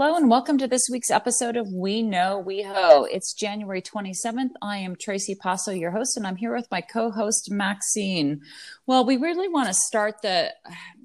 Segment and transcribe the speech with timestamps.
[0.00, 3.08] Hello and welcome to this week's episode of We Know WeHo.
[3.10, 4.50] It's January 27th.
[4.62, 8.40] I am Tracy Passo, your host, and I'm here with my co-host Maxine.
[8.86, 10.54] Well, we really want to start the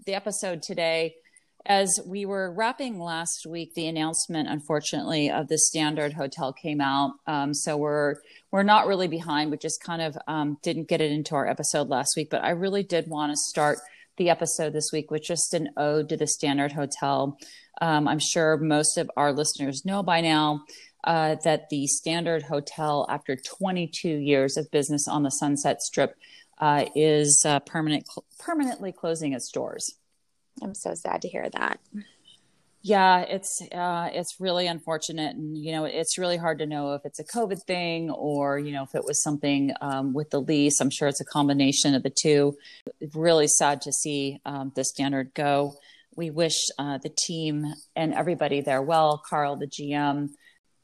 [0.06, 1.16] the episode today
[1.66, 3.74] as we were wrapping last week.
[3.74, 8.18] The announcement, unfortunately, of the Standard Hotel came out, um, so we're
[8.52, 9.50] we're not really behind.
[9.50, 12.52] We just kind of um, didn't get it into our episode last week, but I
[12.52, 13.80] really did want to start
[14.18, 17.40] the episode this week with just an ode to the Standard Hotel.
[17.84, 20.64] Um, I'm sure most of our listeners know by now
[21.04, 26.16] uh, that the Standard Hotel, after 22 years of business on the Sunset Strip,
[26.60, 28.08] uh, is uh, permanent,
[28.40, 29.98] permanently closing its doors.
[30.62, 31.82] I'm so sad to hear that.
[32.82, 37.06] Yeah, it's uh, it's really unfortunate, and you know it's really hard to know if
[37.06, 40.80] it's a COVID thing or you know if it was something um, with the lease.
[40.80, 42.58] I'm sure it's a combination of the two.
[43.14, 45.76] Really sad to see um, the standard go
[46.16, 49.22] we wish uh, the team and everybody there well.
[49.30, 50.30] Carl, the GM.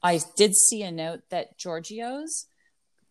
[0.02, 2.46] I did see a note that Giorgio's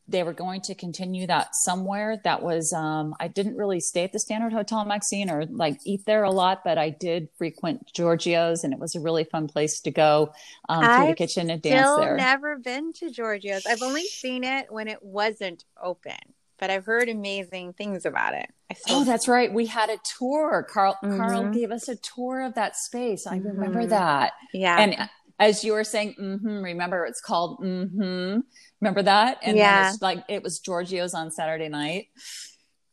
[0.09, 2.19] they were going to continue that somewhere.
[2.23, 6.01] That was um, I didn't really stay at the Standard Hotel Maxine or like eat
[6.05, 9.79] there a lot, but I did frequent Giorgio's, and it was a really fun place
[9.81, 10.33] to go
[10.67, 12.13] um, to the kitchen and dance there.
[12.13, 13.65] I've never been to Giorgio's.
[13.65, 16.17] I've only seen it when it wasn't open
[16.59, 18.49] but I've heard amazing things about it.
[18.89, 19.51] oh, that's right.
[19.51, 20.67] We had a tour.
[20.69, 21.17] Carl mm-hmm.
[21.17, 23.25] Carl gave us a tour of that space.
[23.25, 23.47] I mm-hmm.
[23.47, 24.33] remember that.
[24.53, 24.79] Yeah.
[24.79, 28.41] And as you were saying, mm-hmm, remember it's called mm-hmm.
[28.81, 29.39] Remember that?
[29.41, 29.93] And yeah.
[30.01, 32.07] like it was Giorgio's on Saturday night.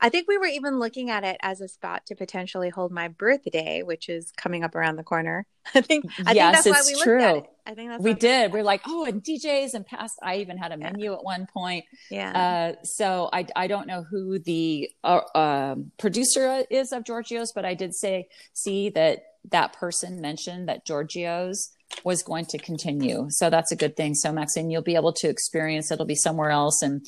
[0.00, 3.08] I think we were even looking at it as a spot to potentially hold my
[3.08, 5.46] birthday, which is coming up around the corner.
[5.74, 6.04] I think.
[6.24, 7.42] I yes, think that's it's true.
[7.66, 8.52] I think that's we did.
[8.52, 10.18] We are like, oh, and DJs and past.
[10.22, 11.16] I even had a menu yeah.
[11.16, 11.84] at one point.
[12.10, 12.74] Yeah.
[12.78, 17.64] Uh, so I I don't know who the uh, uh, producer is of Giorgio's, but
[17.64, 21.72] I did say see that that person mentioned that Giorgio's
[22.04, 23.26] was going to continue.
[23.30, 24.14] So that's a good thing.
[24.14, 25.90] So Maxine, you'll be able to experience.
[25.90, 27.06] It'll be somewhere else and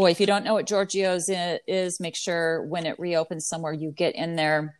[0.00, 3.90] boy, if you don't know what Giorgio's is, make sure when it reopens somewhere you
[3.90, 4.78] get in there.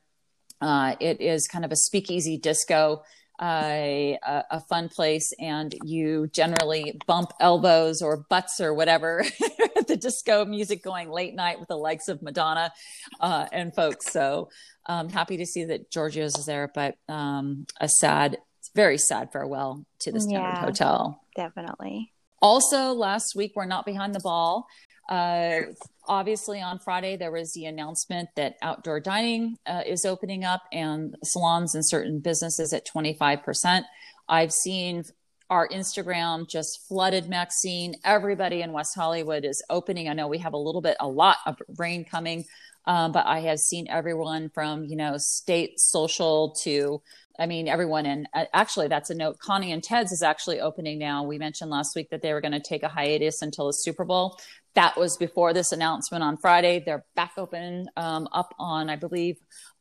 [0.62, 3.02] Uh, it is kind of a speakeasy disco,
[3.38, 4.18] uh, a,
[4.50, 9.22] a, fun place, and you generally bump elbows or butts or whatever
[9.88, 12.72] the disco music going late night with the likes of Madonna
[13.20, 14.10] uh, and folks.
[14.10, 14.48] So
[14.86, 18.38] I'm um, happy to see that Giorgio's is there, but um, a sad,
[18.74, 21.20] very sad farewell to the Standard yeah, Hotel.
[21.36, 22.10] Definitely.
[22.42, 24.66] Also, last week, we're not behind the ball.
[25.10, 25.62] Uh,
[26.06, 31.16] obviously, on Friday, there was the announcement that outdoor dining uh, is opening up and
[31.24, 33.82] salons and certain businesses at 25%.
[34.28, 35.04] I've seen
[35.50, 37.96] our Instagram just flooded, Maxine.
[38.04, 40.08] Everybody in West Hollywood is opening.
[40.08, 42.44] I know we have a little bit, a lot of rain coming,
[42.86, 47.02] um, but I have seen everyone from, you know, state social to
[47.38, 49.38] I mean, everyone And actually, that's a note.
[49.38, 51.22] Connie and Ted's is actually opening now.
[51.22, 54.04] We mentioned last week that they were going to take a hiatus until the Super
[54.04, 54.38] Bowl.
[54.74, 56.82] That was before this announcement on Friday.
[56.84, 59.36] They're back open um, up on, I believe,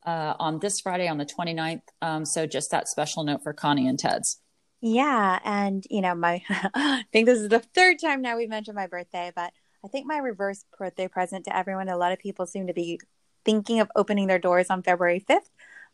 [0.06, 1.82] uh, on this Friday on the 29th.
[2.00, 4.40] Um, so just that special note for Connie and Ted's.
[4.80, 5.38] Yeah.
[5.44, 8.86] And, you know, my, I think this is the third time now we've mentioned my
[8.86, 9.52] birthday, but
[9.84, 13.00] I think my reverse birthday present to everyone, a lot of people seem to be
[13.44, 15.48] thinking of opening their doors on February 5th.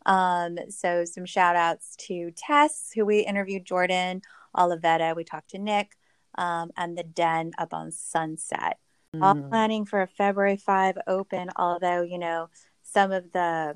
[0.07, 4.23] Um, so some shout outs to Tess, who we interviewed, Jordan,
[4.57, 5.97] Olivetta, we talked to Nick,
[6.37, 8.79] um, and the Den up on Sunset.
[9.15, 9.23] Mm.
[9.23, 12.49] All planning for a February 5 open, although, you know,
[12.83, 13.75] some of the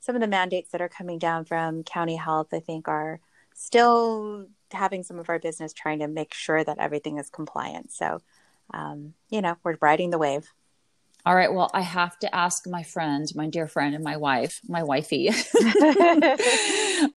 [0.00, 3.20] some of the mandates that are coming down from county health, I think, are
[3.54, 7.92] still having some of our business trying to make sure that everything is compliant.
[7.92, 8.20] So,
[8.74, 10.52] um, you know, we're riding the wave.
[11.24, 11.52] All right.
[11.52, 15.28] Well, I have to ask my friend, my dear friend, and my wife, my wifey.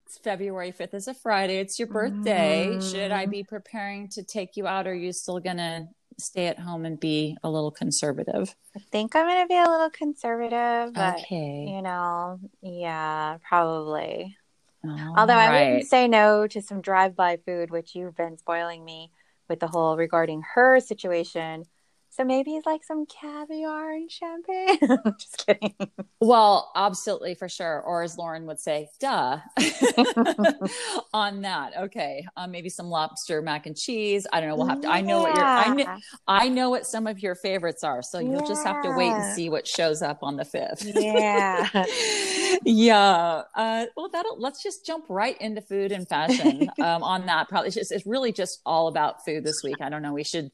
[0.03, 1.59] it's February 5th is a Friday.
[1.59, 2.71] It's your birthday.
[2.73, 2.91] Mm.
[2.91, 4.89] Should I be preparing to take you out?
[4.89, 8.57] Or are you still going to stay at home and be a little conservative?
[8.77, 10.95] I think I'm going to be a little conservative.
[10.95, 11.67] But, okay.
[11.69, 14.37] You know, yeah, probably.
[14.85, 15.49] All Although right.
[15.49, 19.13] I wouldn't say no to some drive by food, which you've been spoiling me
[19.49, 21.67] with the whole regarding her situation
[22.13, 24.79] so maybe it's like some caviar and champagne.
[25.19, 25.75] Just kidding.
[26.21, 27.81] Well, absolutely for sure.
[27.81, 29.39] Or as Lauren would say, duh.
[31.15, 31.73] On that.
[31.79, 32.27] Okay.
[32.37, 34.27] Um, maybe some lobster mac and cheese.
[34.31, 34.57] I don't know.
[34.57, 35.99] We'll have to I know what your I know
[36.29, 38.03] I know what some of your favorites are.
[38.03, 38.47] So you'll yeah.
[38.47, 40.85] just have to wait and see what shows up on the fifth.
[40.95, 41.67] Yeah.
[42.63, 43.43] yeah.
[43.57, 47.49] Uh, well that'll let's just jump right into food and fashion um, on that.
[47.49, 49.77] Probably it's, just, it's really just all about food this week.
[49.81, 50.13] I don't know.
[50.13, 50.51] We should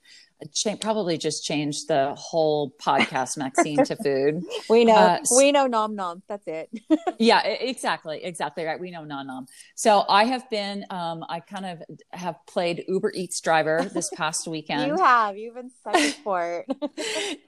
[0.52, 4.42] cha- probably just changed the whole podcast, Maxine, to food.
[4.70, 6.22] We know, Uh, we know, nom nom.
[6.28, 6.70] That's it.
[7.18, 11.66] yeah exactly exactly right we know nom nom so i have been um i kind
[11.66, 11.82] of
[12.12, 15.36] have played uber eats driver this past weekend you have.
[15.36, 16.66] You've been such a sport.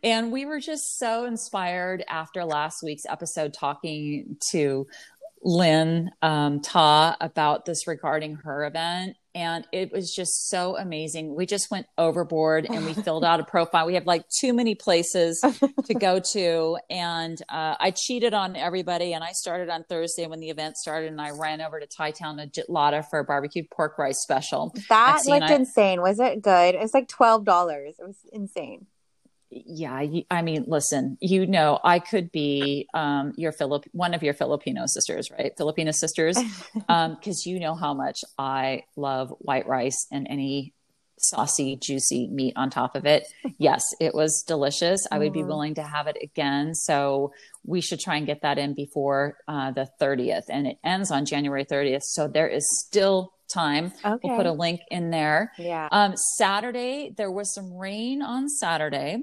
[0.02, 4.86] and we were just so inspired after last week's episode talking to
[5.42, 11.46] lynn um, ta about this regarding her event and it was just so amazing we
[11.46, 15.40] just went overboard and we filled out a profile we have like too many places
[15.84, 20.40] to go to and uh, i cheated on everybody and i started on thursday when
[20.40, 23.70] the event started and i ran over to thai town to jitlada for a barbecued
[23.70, 26.00] pork rice special that looked I- insane.
[26.00, 26.74] Was it good?
[26.74, 27.96] It was like twelve dollars.
[27.98, 28.86] It was insane.
[29.50, 34.34] Yeah i mean listen you know i could be um your Philip one of your
[34.34, 35.52] filipino sisters right?
[35.56, 36.38] Filipino sisters
[36.88, 40.72] um because you know how much i love white rice and any
[41.18, 43.26] saucy juicy meat on top of it.
[43.58, 45.06] Yes it was delicious.
[45.12, 45.48] I would be Mhm.
[45.48, 46.74] willing to have it again.
[46.74, 47.32] So
[47.62, 51.26] we should try and get that in before uh, the 30th and it ends on
[51.26, 54.18] january 30th so there is still time Okay.
[54.22, 55.88] we'll put a link in there yeah.
[55.92, 59.22] um, Saturday, there was some rain on Saturday.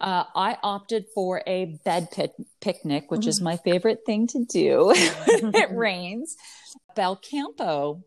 [0.00, 4.86] Uh, I opted for a bed pit- picnic, which is my favorite thing to do.
[5.42, 6.36] when it rains.
[6.96, 8.02] Belcampo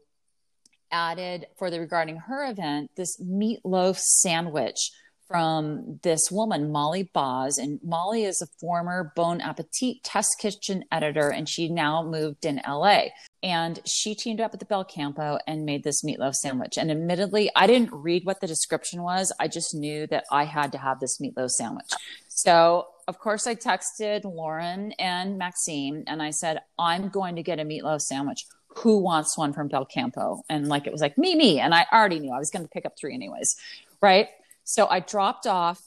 [0.92, 4.92] added for the regarding her event this meatloaf sandwich
[5.28, 7.58] from this woman, Molly Baz.
[7.58, 12.62] And Molly is a former Bon Appetit test kitchen editor, and she now moved in
[12.68, 13.06] LA.
[13.44, 16.78] And she teamed up with the Belcampo and made this meatloaf sandwich.
[16.78, 19.34] And admittedly, I didn't read what the description was.
[19.40, 21.90] I just knew that I had to have this meatloaf sandwich.
[22.28, 27.60] So, of course, I texted Lauren and Maxine and I said, I'm going to get
[27.60, 28.46] a meatloaf sandwich.
[28.78, 30.44] Who wants one from Belcampo?
[30.48, 31.60] And like it was like, me, me.
[31.60, 33.56] And I already knew I was going to pick up three anyways.
[34.02, 34.28] Right.
[34.64, 35.82] So I dropped off.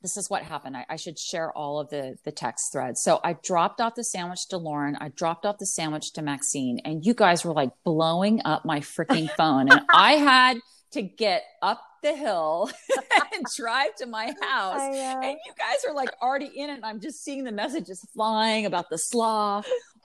[0.00, 0.76] This is what happened.
[0.76, 3.02] I, I should share all of the the text threads.
[3.02, 4.96] So I dropped off the sandwich to Lauren.
[5.00, 8.80] I dropped off the sandwich to Maxine, and you guys were like blowing up my
[8.80, 10.58] freaking phone, and I had
[10.92, 12.70] to get up the hill
[13.34, 14.80] and drive to my house.
[14.80, 16.74] And you guys are like already in it.
[16.74, 19.62] And I'm just seeing the messages flying about the slaw.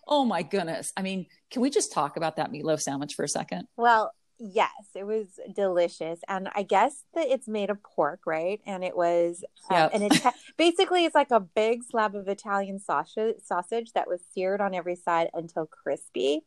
[0.07, 0.91] Oh my goodness.
[0.97, 3.67] I mean, can we just talk about that meatloaf sandwich for a second?
[3.77, 8.59] Well, yes, it was delicious, and I guess that it's made of pork, right?
[8.65, 9.91] And it was, um, Yep.
[9.93, 10.21] and it's
[10.57, 14.95] basically it's like a big slab of Italian sausage sausage that was seared on every
[14.95, 16.41] side until crispy,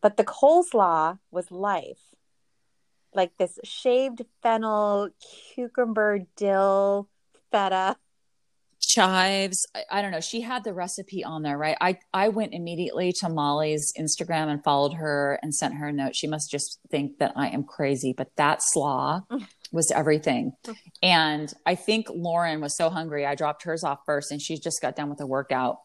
[0.00, 2.00] but the coleslaw was life,
[3.14, 5.10] like this shaved fennel,
[5.54, 7.08] cucumber, dill,
[7.50, 7.96] feta.
[8.86, 9.66] Chives.
[9.74, 10.20] I, I don't know.
[10.20, 11.76] She had the recipe on there right?
[11.80, 16.16] I i went immediately to molly's instagram and followed her and sent her a note.
[16.16, 19.22] She must just think that i am crazy but that slaw
[19.72, 20.52] was everything.
[21.02, 24.82] And i think lauren was so hungry i dropped hers off first and she just
[24.82, 25.78] got done with a workout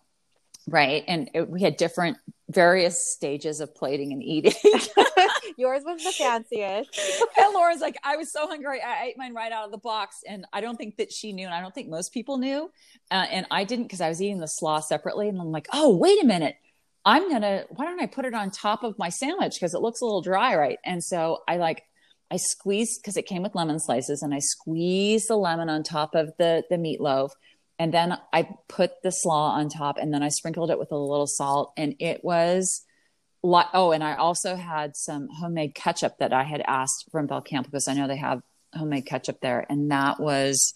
[0.67, 1.03] right?
[1.07, 2.17] And it, we had different
[2.49, 4.53] various stages of plating and eating
[5.55, 6.99] Yours was the fanciest.
[7.37, 8.81] and Laura's like, I was so hungry.
[8.81, 10.17] I ate mine right out of the box.
[10.27, 11.45] And I don't think that she knew.
[11.45, 12.71] And I don't think most people knew.
[13.09, 15.29] Uh, and I didn't because I was eating the slaw separately.
[15.29, 16.55] And I'm like, oh, wait a minute.
[17.05, 19.53] I'm going to, why don't I put it on top of my sandwich?
[19.53, 20.77] Because it looks a little dry, right?
[20.83, 21.83] And so I like,
[22.29, 26.15] I squeezed because it came with lemon slices and I squeezed the lemon on top
[26.15, 27.29] of the, the meatloaf.
[27.79, 30.97] And then I put the slaw on top and then I sprinkled it with a
[30.97, 31.71] little salt.
[31.77, 32.83] And it was,
[33.43, 37.87] oh, and I also had some homemade ketchup that I had asked from Belcampo because
[37.87, 38.41] I know they have
[38.73, 40.73] homemade ketchup there, and that was,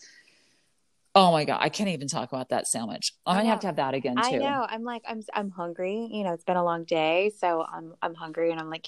[1.16, 3.14] oh my god, I can't even talk about that sandwich.
[3.26, 4.22] I'm I gonna have to have that again too.
[4.22, 4.66] I know.
[4.68, 6.10] I'm like, I'm I'm hungry.
[6.12, 8.88] You know, it's been a long day, so I'm I'm hungry, and I'm like,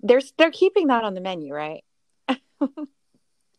[0.00, 1.84] there's they're keeping that on the menu, right?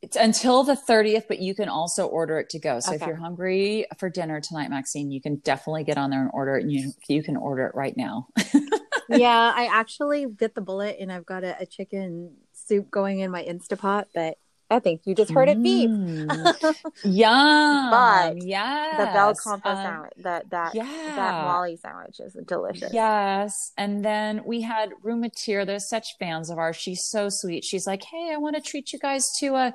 [0.01, 2.79] It's until the 30th, but you can also order it to go.
[2.79, 6.31] So if you're hungry for dinner tonight, Maxine, you can definitely get on there and
[6.33, 8.27] order it, and you you can order it right now.
[9.17, 13.31] yeah, I actually bit the bullet, and I've got a, a chicken soup going in
[13.31, 14.37] my Instapot, but
[14.69, 15.89] I think you just heard it beep.
[15.89, 16.75] Mm.
[17.03, 17.89] Yum.
[17.91, 18.97] But yes.
[18.97, 20.83] The Belcampo Um, sandwich, that that yeah.
[21.15, 22.93] that Molly sandwich is delicious.
[22.93, 23.73] Yes.
[23.77, 25.65] And then we had Rheumatier.
[25.65, 26.77] They're such fans of ours.
[26.77, 27.65] She's so sweet.
[27.65, 29.73] She's like, Hey, I want to treat you guys to a,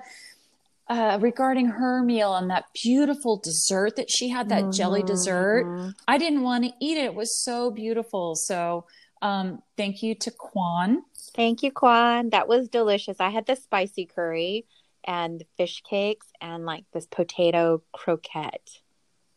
[0.88, 5.66] uh, regarding her meal and that beautiful dessert that she had, that jelly dessert.
[5.66, 5.94] Mhm.
[6.08, 7.04] I didn't want to eat it.
[7.04, 8.34] It was so beautiful.
[8.34, 8.84] So,
[9.22, 11.02] um, thank you to Kwan.
[11.34, 12.30] Thank you, Kwan.
[12.30, 13.20] That was delicious.
[13.20, 14.66] I had the spicy curry
[15.04, 18.68] and fish cakes and like this potato croquette.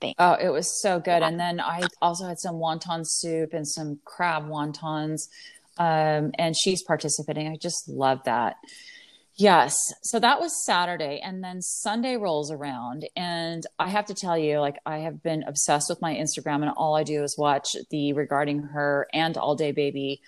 [0.01, 0.15] Thing.
[0.17, 1.19] Oh, it was so good.
[1.19, 1.27] Yeah.
[1.27, 5.27] And then I also had some wonton soup and some crab wontons.
[5.77, 7.49] Um, and she's participating.
[7.49, 8.55] I just love that.
[9.39, 9.77] Yes.
[10.03, 11.21] So that was Saturday.
[11.23, 13.07] And then Sunday rolls around.
[13.15, 16.71] And I have to tell you, like, I have been obsessed with my Instagram, and
[16.75, 20.19] all I do is watch the regarding her and All Day Baby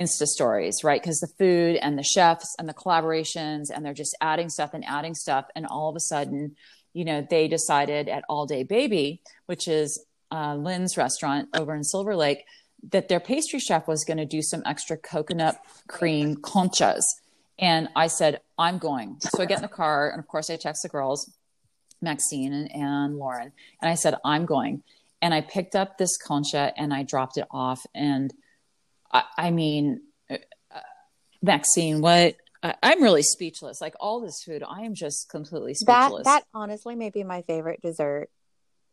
[0.00, 1.00] Insta stories, right?
[1.00, 4.84] Because the food and the chefs and the collaborations, and they're just adding stuff and
[4.84, 5.46] adding stuff.
[5.54, 6.56] And all of a sudden,
[6.92, 11.84] you know, they decided at All Day Baby, which is uh, Lynn's restaurant over in
[11.84, 12.46] Silver Lake,
[12.90, 17.04] that their pastry chef was going to do some extra coconut cream conchas
[17.58, 19.16] and I said, I'm going.
[19.20, 21.32] So I get in the car, and of course, I text the girls,
[22.02, 24.82] Maxine and, and Lauren, and I said, I'm going.
[25.22, 27.86] And I picked up this concha and I dropped it off.
[27.94, 28.34] And
[29.10, 30.36] I, I mean, uh,
[31.40, 32.36] Maxine, what?
[32.62, 33.80] I, I'm really speechless.
[33.80, 36.24] Like all this food, I am just completely speechless.
[36.24, 38.28] That, that honestly may be my favorite dessert.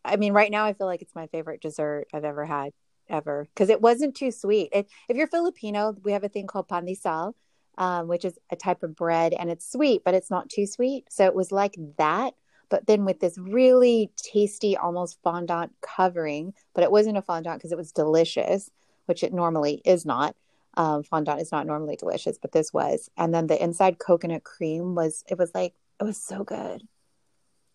[0.06, 2.72] I mean, right now, I feel like it's my favorite dessert I've ever had,
[3.10, 4.70] ever, because it wasn't too sweet.
[4.72, 7.36] It, if you're Filipino, we have a thing called pan de sal,
[7.82, 11.06] um, which is a type of bread and it's sweet, but it's not too sweet.
[11.10, 12.36] So it was like that,
[12.70, 16.54] but then with this really tasty, almost fondant covering.
[16.76, 18.70] But it wasn't a fondant because it was delicious,
[19.08, 20.36] which it normally is not.
[20.78, 23.10] Um, fondant is not normally delicious, but this was.
[23.18, 26.84] And then the inside coconut cream was, it was like, it was so good.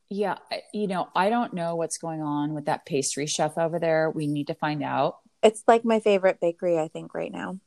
[0.08, 0.38] Yeah.
[0.72, 4.08] You know, I don't know what's going on with that pastry chef over there.
[4.08, 5.16] We need to find out.
[5.42, 7.58] It's like my favorite bakery, I think, right now.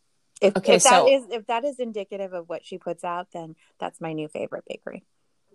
[0.41, 3.27] If, okay, if so, that is if that is indicative of what she puts out,
[3.34, 5.03] then that's my new favorite bakery.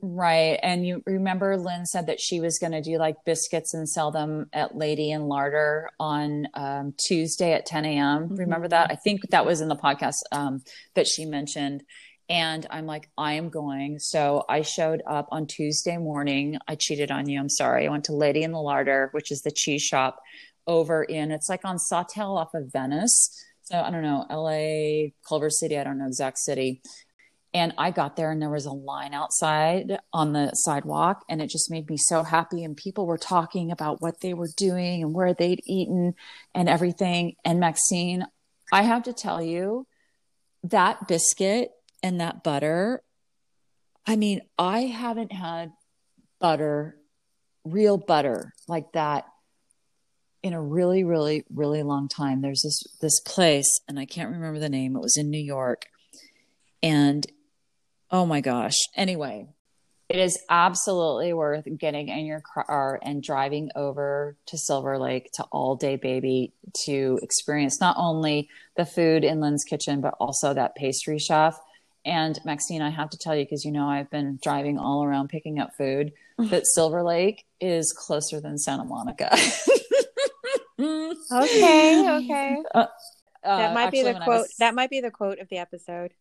[0.02, 0.58] Right.
[0.62, 4.10] And you remember Lynn said that she was going to do like biscuits and sell
[4.10, 8.24] them at Lady and Larder on um, Tuesday at 10 a.m.
[8.24, 8.34] Mm-hmm.
[8.34, 8.90] Remember that?
[8.90, 10.62] I think that was in the podcast um,
[10.94, 11.84] that she mentioned.
[12.28, 13.98] And I'm like, I am going.
[13.98, 16.58] So I showed up on Tuesday morning.
[16.68, 17.40] I cheated on you.
[17.40, 17.86] I'm sorry.
[17.86, 20.20] I went to Lady and the Larder, which is the cheese shop
[20.66, 23.30] over in, it's like on Sawtell off of Venice.
[23.64, 26.82] So I don't know, LA, Culver City, I don't know exact city.
[27.54, 31.48] And I got there and there was a line outside on the sidewalk and it
[31.48, 32.64] just made me so happy.
[32.64, 36.14] And people were talking about what they were doing and where they'd eaten
[36.54, 37.36] and everything.
[37.44, 38.26] And Maxine,
[38.72, 39.86] I have to tell you,
[40.64, 41.70] that biscuit
[42.02, 43.02] and that butter,
[44.06, 45.72] I mean, I haven't had
[46.40, 46.96] butter,
[47.64, 49.26] real butter like that
[50.44, 52.42] in a really, really, really long time.
[52.42, 54.94] There's this this place, and I can't remember the name.
[54.94, 55.86] It was in New York,
[56.82, 57.26] and
[58.10, 58.76] oh my gosh.
[58.94, 59.48] Anyway,
[60.10, 65.44] it is absolutely worth getting in your car and driving over to Silver Lake to
[65.50, 66.52] All Day Baby
[66.84, 71.58] to experience not only the food in Lynn's kitchen, but also that pastry chef.
[72.04, 75.30] And Maxine, I have to tell you, because you know I've been driving all around
[75.30, 79.34] picking up food, that Silver Lake is closer than Santa Monica.
[80.80, 82.62] okay, okay.
[82.74, 82.86] Uh,
[83.44, 84.26] uh, that might be the quote.
[84.26, 84.54] Was...
[84.58, 86.12] That might be the quote of the episode.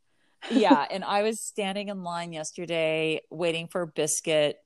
[0.52, 4.58] yeah, and I was standing in line yesterday waiting for biscuit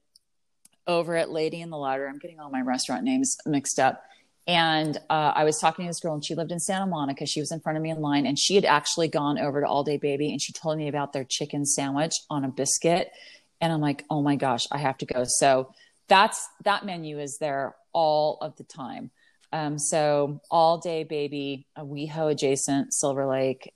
[0.88, 2.08] over at Lady in the Larder.
[2.08, 4.03] I'm getting all my restaurant names mixed up.
[4.48, 7.25] And uh, I was talking to this girl, and she lived in Santa Monica.
[7.25, 9.67] She was in front of me in line, and she had actually gone over to
[9.67, 13.12] All Day Baby, and she told me about their chicken sandwich on a biscuit.
[13.60, 15.25] And I'm like, oh my gosh, I have to go.
[15.25, 15.74] So
[16.08, 19.12] that's that menu is there all of the time.
[19.51, 23.74] Um, so all day baby, a WeHo adjacent Silver Lake.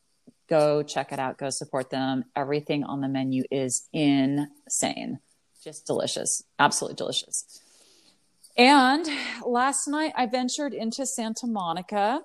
[0.49, 1.37] Go check it out.
[1.37, 2.25] Go support them.
[2.35, 5.19] Everything on the menu is insane.
[5.63, 6.43] Just delicious.
[6.59, 7.61] Absolutely delicious.
[8.57, 9.07] And
[9.45, 12.21] last night I ventured into Santa Monica.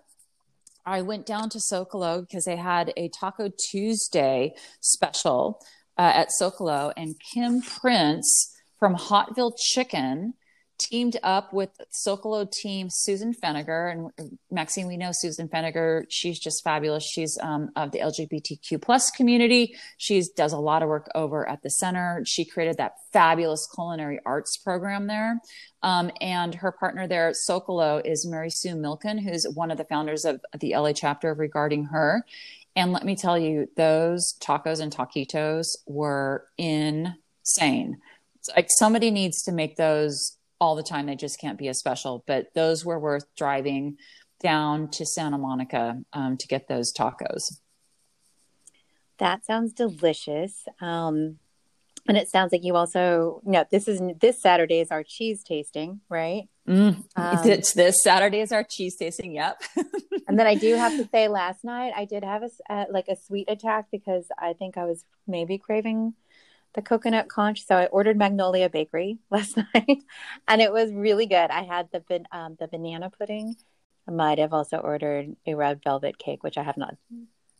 [0.84, 5.60] I went down to Socalo because they had a Taco Tuesday special
[5.98, 10.34] uh, at Socalo, and Kim Prince from Hotville Chicken
[10.78, 14.86] teamed up with Socalo team Susan Feniger and Maxine.
[14.86, 17.04] We know Susan Feniger; she's just fabulous.
[17.04, 19.76] She's um, of the LGBTQ plus community.
[19.98, 22.22] She does a lot of work over at the center.
[22.26, 25.40] She created that fabulous culinary arts program there,
[25.82, 29.84] um, and her partner there at Socalo is Mary Sue Milliken, who's one of the
[29.84, 32.24] founders of the LA chapter Regarding Her.
[32.76, 37.98] And let me tell you, those tacos and taquitos were insane.
[38.54, 41.06] like somebody needs to make those all the time.
[41.06, 42.24] They just can't be as special.
[42.26, 43.98] But those were worth driving
[44.40, 47.42] down to Santa Monica um, to get those tacos.
[49.18, 50.66] That sounds delicious.
[50.80, 51.38] Um,
[52.08, 56.00] and it sounds like you also, no, this is this Saturday is our cheese tasting,
[56.08, 56.44] right?
[56.68, 59.34] Mm, um, it's this Saturday is our cheese tasting.
[59.34, 59.60] Yep.
[60.28, 63.08] and then I do have to say, last night I did have a uh, like
[63.08, 66.14] a sweet attack because I think I was maybe craving
[66.76, 67.66] the coconut conch.
[67.66, 70.04] So I ordered Magnolia Bakery last night,
[70.46, 71.50] and it was really good.
[71.50, 73.56] I had the um, the banana pudding.
[74.06, 76.96] I might have also ordered a red velvet cake, which I have not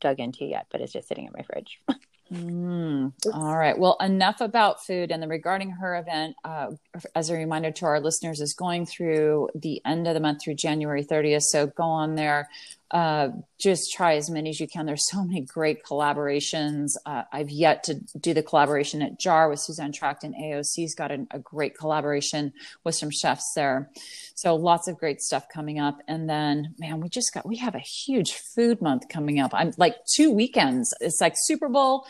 [0.01, 1.81] dug into yet, but it's just sitting in my fridge.
[2.33, 3.79] Mm, all right.
[3.79, 5.13] Well, enough about food.
[5.13, 6.73] And then regarding her event, uh,
[7.15, 10.55] as a reminder to our listeners, is going through the end of the month through
[10.55, 11.43] January 30th.
[11.43, 12.49] So go on there,
[12.91, 13.29] uh,
[13.59, 14.87] just try as many as you can.
[14.87, 16.91] There's so many great collaborations.
[17.05, 21.11] Uh, I've yet to do the collaboration at JAR with Suzanne Tracht and AOC's got
[21.11, 22.53] a, a great collaboration
[22.85, 23.91] with some chefs there.
[24.35, 25.99] So lots of great stuff coming up.
[26.07, 29.51] And then, man, we just got, we have a huge food month coming up.
[29.53, 30.95] I'm like two weekends.
[31.01, 32.07] It's like Super Bowl,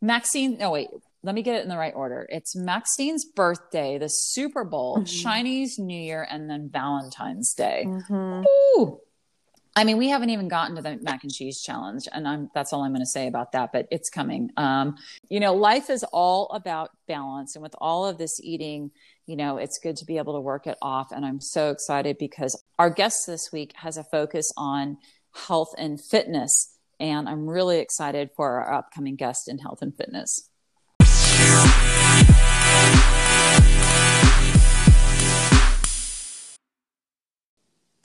[0.00, 0.56] Maxine.
[0.58, 0.88] No, wait,
[1.24, 2.26] let me get it in the right order.
[2.28, 5.04] It's Maxine's birthday, the Super Bowl, mm-hmm.
[5.04, 7.84] Chinese New Year, and then Valentine's Day.
[7.86, 8.44] Mm-hmm.
[8.80, 9.00] Ooh,
[9.74, 12.72] I mean, we haven't even gotten to the mac and cheese challenge, and I'm, that's
[12.72, 13.72] all I'm going to say about that.
[13.72, 14.50] But it's coming.
[14.56, 14.96] Um,
[15.28, 18.90] you know, life is all about balance, and with all of this eating,
[19.26, 21.10] you know, it's good to be able to work it off.
[21.10, 24.98] And I'm so excited because our guest this week has a focus on
[25.34, 30.50] health and fitness, and I'm really excited for our upcoming guest in health and fitness.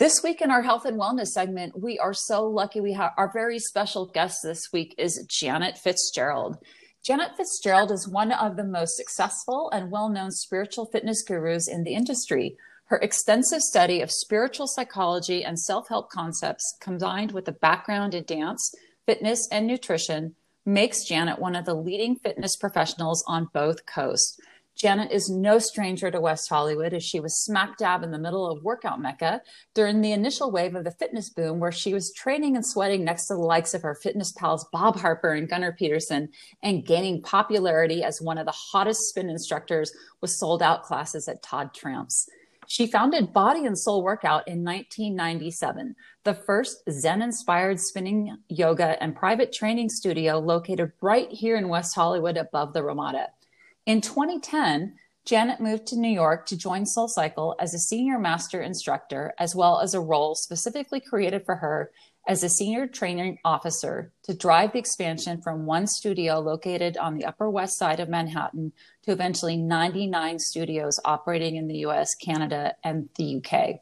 [0.08, 2.80] This week in our health and wellness segment, we are so lucky.
[2.80, 6.56] We have our very special guest this week is Janet Fitzgerald.
[7.04, 11.84] Janet Fitzgerald is one of the most successful and well known spiritual fitness gurus in
[11.84, 12.56] the industry.
[12.86, 18.24] Her extensive study of spiritual psychology and self help concepts, combined with a background in
[18.24, 18.74] dance,
[19.06, 20.36] fitness, and nutrition,
[20.66, 24.40] makes Janet one of the leading fitness professionals on both coasts.
[24.78, 28.48] Janet is no stranger to West Hollywood as she was smack dab in the middle
[28.48, 29.42] of workout mecca
[29.74, 33.26] during the initial wave of the fitness boom, where she was training and sweating next
[33.26, 36.30] to the likes of her fitness pals Bob Harper and Gunnar Peterson
[36.62, 39.92] and gaining popularity as one of the hottest spin instructors
[40.22, 42.30] with sold out classes at Todd Tramp's.
[42.68, 49.16] She founded Body and Soul Workout in 1997, the first Zen inspired spinning yoga and
[49.16, 53.30] private training studio located right here in West Hollywood above the Ramada.
[53.88, 59.34] In 2010, Janet moved to New York to join SoulCycle as a senior master instructor,
[59.40, 61.92] as well as a role specifically created for her
[62.28, 67.24] as a senior training officer to drive the expansion from one studio located on the
[67.24, 73.08] Upper West Side of Manhattan to eventually 99 studios operating in the US, Canada, and
[73.16, 73.80] the UK.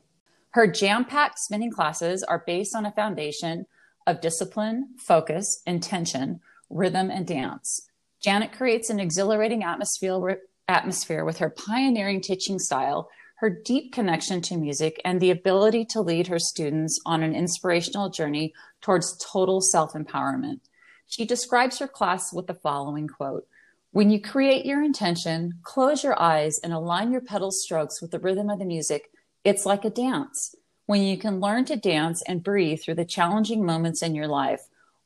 [0.51, 3.65] Her jam packed spinning classes are based on a foundation
[4.05, 7.89] of discipline, focus, intention, rhythm, and dance.
[8.25, 14.57] Janet creates an exhilarating atmosphere, atmosphere with her pioneering teaching style, her deep connection to
[14.57, 19.93] music, and the ability to lead her students on an inspirational journey towards total self
[19.93, 20.61] empowerment.
[21.05, 23.45] She describes her class with the following quote
[23.91, 28.17] When you create your intention, close your eyes, and align your pedal strokes with the
[28.17, 29.11] rhythm of the music,
[29.43, 30.55] it's like a dance.
[30.87, 34.61] When you can learn to dance and breathe through the challenging moments in your life,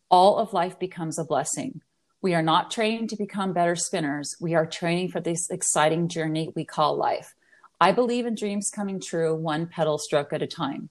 [0.10, 1.82] all of life becomes a blessing.
[2.22, 4.36] We are not trained to become better spinners.
[4.42, 7.34] We are training for this exciting journey we call life.
[7.80, 10.90] I believe in dreams coming true, one pedal stroke at a time.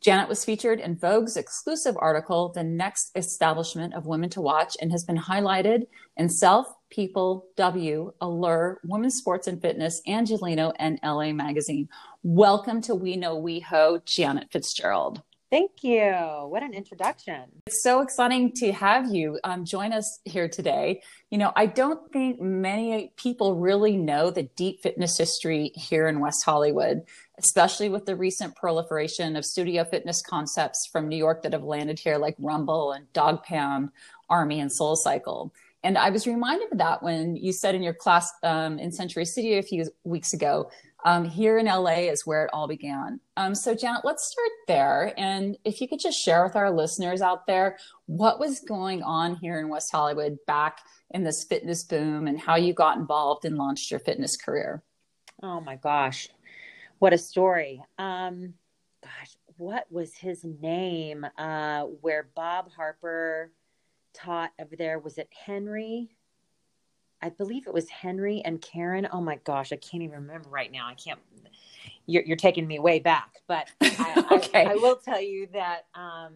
[0.00, 4.90] Janet was featured in Vogue's exclusive article, The Next Establishment of Women to Watch, and
[4.90, 11.34] has been highlighted in Self, People, W, Allure, Women's Sports and Fitness, Angeleno, and LA
[11.34, 11.90] Magazine.
[12.22, 15.20] Welcome to We Know WeHo, Janet Fitzgerald.
[15.54, 16.10] Thank you.
[16.48, 17.44] What an introduction.
[17.68, 21.00] It's so exciting to have you um, join us here today.
[21.30, 26.18] You know, I don't think many people really know the deep fitness history here in
[26.18, 27.04] West Hollywood,
[27.38, 32.00] especially with the recent proliferation of studio fitness concepts from New York that have landed
[32.00, 33.90] here, like Rumble and Dog Pound,
[34.28, 35.54] Army, and Soul Cycle.
[35.84, 39.26] And I was reminded of that when you said in your class um, in Century
[39.26, 40.70] City a few weeks ago
[41.04, 43.20] um, here in LA is where it all began.
[43.36, 45.12] Um, so, Janet, let's start there.
[45.18, 49.36] And if you could just share with our listeners out there what was going on
[49.36, 53.58] here in West Hollywood back in this fitness boom and how you got involved and
[53.58, 54.82] launched your fitness career.
[55.42, 56.28] Oh my gosh,
[57.00, 57.84] what a story.
[57.98, 58.54] Um,
[59.02, 61.26] gosh, what was his name?
[61.36, 63.52] Uh, where Bob Harper
[64.14, 64.98] taught over there?
[64.98, 66.16] Was it Henry?
[67.24, 69.08] I believe it was Henry and Karen.
[69.10, 70.86] Oh my gosh, I can't even remember right now.
[70.86, 71.18] I can't.
[72.04, 74.66] You're, you're taking me way back, but I, okay.
[74.66, 76.34] I, I, will tell you that um,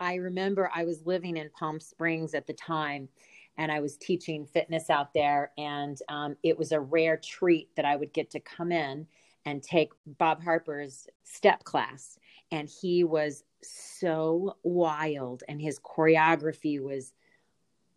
[0.00, 3.10] I remember I was living in Palm Springs at the time,
[3.58, 7.84] and I was teaching fitness out there, and um, it was a rare treat that
[7.84, 9.06] I would get to come in
[9.44, 12.18] and take Bob Harper's step class,
[12.50, 17.12] and he was so wild, and his choreography was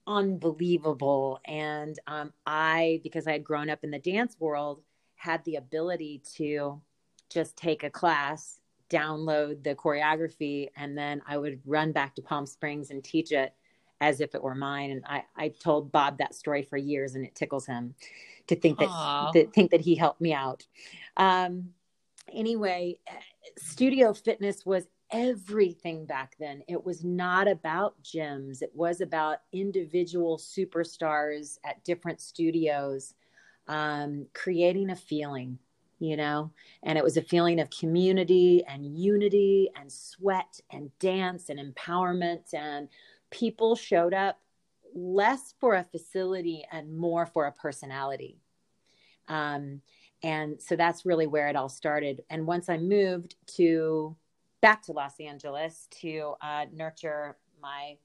[0.08, 1.40] unbelievable.
[1.46, 4.82] And um, I, because I had grown up in the dance world,
[5.16, 6.82] had the ability to
[7.30, 12.46] just take a class, download the choreography, and then I would run back to Palm
[12.46, 13.54] Springs and teach it
[14.02, 14.92] as if it were mine.
[14.92, 17.96] And I, I told Bob that story for years and it tickles him
[18.48, 20.68] to think that, that think that he helped me out.
[21.16, 21.70] Um,
[22.32, 22.98] anyway,
[23.58, 26.64] studio fitness was everything back then.
[26.68, 28.62] It was not about gyms.
[28.62, 33.14] It was about individual superstars at different studios,
[33.68, 35.60] um, creating a feeling,
[36.00, 41.50] you know, and it was a feeling of community and unity and sweat and dance
[41.50, 42.52] and empowerment.
[42.54, 42.90] And
[43.30, 44.40] people showed up
[44.96, 48.40] less for a facility and more for a personality.
[49.28, 49.82] Um,
[50.24, 52.24] and so that's really where it all started.
[52.30, 54.16] And once I moved to
[54.64, 57.98] back to Los Angeles to uh, nurture my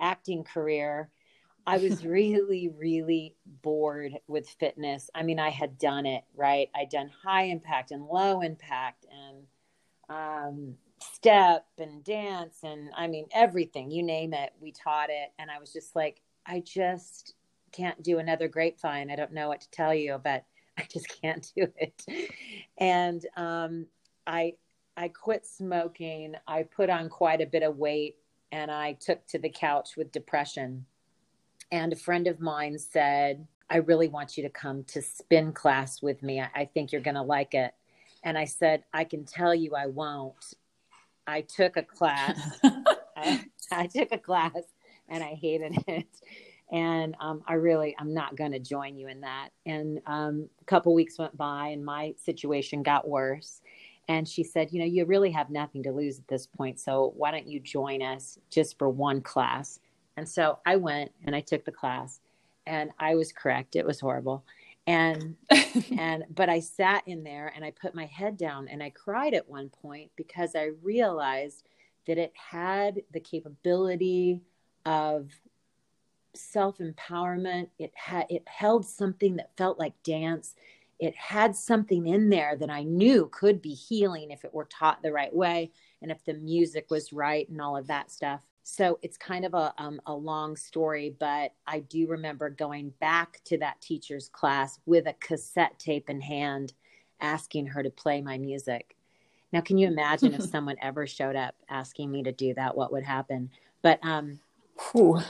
[0.00, 1.10] acting career,
[1.66, 5.10] I was really, really bored with fitness.
[5.12, 6.70] I mean, I had done it, right?
[6.72, 9.44] I'd done high impact and low impact and
[10.08, 15.32] um, step and dance and I mean, everything, you name it, we taught it.
[15.40, 17.34] And I was just like, I just
[17.72, 19.10] can't do another grapevine.
[19.10, 20.44] I don't know what to tell you, but
[20.78, 22.04] I just can't do it.
[22.78, 23.86] And um,
[24.28, 24.54] I
[24.96, 26.34] I quit smoking.
[26.46, 28.16] I put on quite a bit of weight,
[28.52, 30.86] and I took to the couch with depression.
[31.72, 36.00] And a friend of mine said, "I really want you to come to spin class
[36.00, 36.40] with me.
[36.40, 37.74] I, I think you're going to like it."
[38.22, 40.54] And I said, "I can tell you, I won't."
[41.26, 42.38] I took a class.
[43.16, 44.62] I, I took a class,
[45.08, 46.06] and I hated it
[46.72, 50.64] and um, i really i'm not going to join you in that and um, a
[50.64, 53.60] couple weeks went by and my situation got worse
[54.08, 57.12] and she said you know you really have nothing to lose at this point so
[57.16, 59.80] why don't you join us just for one class
[60.16, 62.20] and so i went and i took the class
[62.66, 64.44] and i was correct it was horrible
[64.86, 65.36] and
[65.98, 69.34] and but i sat in there and i put my head down and i cried
[69.34, 71.64] at one point because i realized
[72.06, 74.42] that it had the capability
[74.84, 75.30] of
[76.36, 77.68] self empowerment.
[77.78, 80.54] It had it held something that felt like dance.
[80.98, 85.02] It had something in there that I knew could be healing if it were taught
[85.02, 85.70] the right way
[86.02, 88.42] and if the music was right and all of that stuff.
[88.62, 93.40] So it's kind of a um, a long story, but I do remember going back
[93.44, 96.72] to that teacher's class with a cassette tape in hand,
[97.20, 98.96] asking her to play my music.
[99.52, 102.76] Now, can you imagine if someone ever showed up asking me to do that?
[102.76, 103.50] What would happen?
[103.82, 104.40] But um,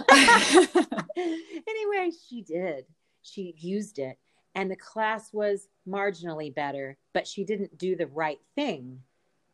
[1.16, 2.86] anyway, she did.
[3.22, 4.18] She used it.
[4.54, 9.00] And the class was marginally better, but she didn't do the right thing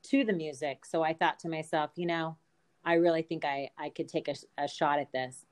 [0.04, 0.84] to the music.
[0.84, 2.36] So I thought to myself, you know,
[2.84, 5.46] I really think I, I could take a, a shot at this.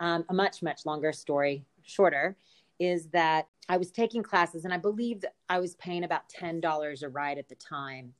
[0.00, 2.36] Um, a much, much longer story, shorter,
[2.80, 7.08] is that I was taking classes and I believed I was paying about $10 a
[7.08, 8.14] ride at the time.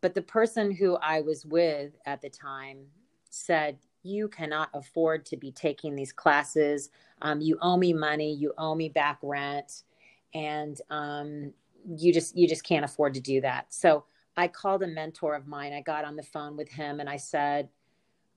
[0.00, 2.86] But the person who I was with at the time
[3.30, 6.90] said, you cannot afford to be taking these classes.
[7.22, 8.32] Um, you owe me money.
[8.32, 9.82] You owe me back rent,
[10.36, 11.52] and um,
[11.96, 13.72] you just you just can't afford to do that.
[13.72, 14.04] So
[14.36, 15.72] I called a mentor of mine.
[15.72, 17.70] I got on the phone with him, and I said,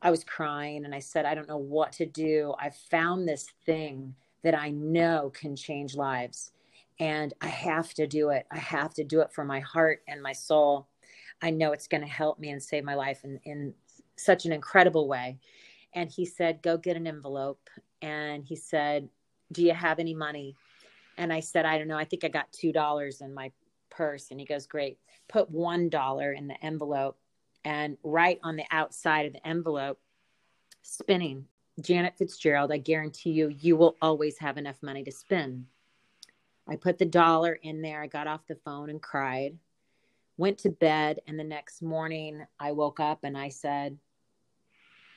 [0.02, 2.54] I was crying, and I said, I don't know what to do.
[2.58, 6.54] I found this thing that I know can change lives,
[7.02, 8.48] and I have to do it.
[8.50, 10.88] I have to do it for my heart and my soul.
[11.42, 13.74] I know it's going to help me and save my life in, in
[14.16, 15.38] such an incredible way.
[15.94, 17.70] And he said, Go get an envelope.
[18.02, 19.10] And he said,
[19.52, 20.56] Do you have any money?
[21.20, 21.98] And I said, I don't know.
[21.98, 23.52] I think I got $2 in my
[23.90, 24.32] purse.
[24.32, 24.98] And he goes, Great.
[25.28, 27.18] Put $1 in the envelope.
[27.66, 30.00] And right on the outside of the envelope,
[30.82, 31.46] spinning,
[31.82, 35.68] Janet Fitzgerald, I guarantee you, you will always have enough money to spin.
[36.68, 38.02] I put the dollar in there.
[38.02, 39.58] I got off the phone and cried,
[40.38, 41.20] went to bed.
[41.28, 43.98] And the next morning, I woke up and I said,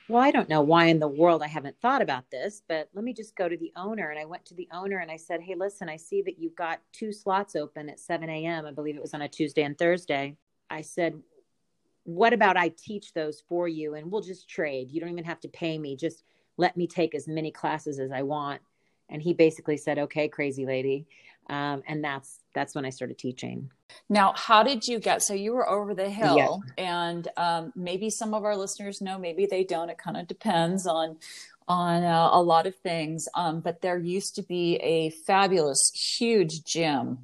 [0.09, 3.05] well, I don't know why in the world I haven't thought about this, but let
[3.05, 4.09] me just go to the owner.
[4.09, 6.55] And I went to the owner and I said, Hey, listen, I see that you've
[6.55, 8.65] got two slots open at 7 a.m.
[8.65, 10.35] I believe it was on a Tuesday and Thursday.
[10.69, 11.21] I said,
[12.03, 14.91] What about I teach those for you and we'll just trade?
[14.91, 15.95] You don't even have to pay me.
[15.95, 16.23] Just
[16.57, 18.61] let me take as many classes as I want.
[19.09, 21.07] And he basically said, Okay, crazy lady.
[21.49, 23.69] Um, and that's that's when I started teaching.
[24.09, 25.21] Now, how did you get?
[25.21, 26.83] So you were over the hill, yeah.
[26.85, 29.89] and um, maybe some of our listeners know, maybe they don't.
[29.89, 31.17] It kind of depends on
[31.67, 33.27] on uh, a lot of things.
[33.35, 37.19] Um, but there used to be a fabulous, huge gym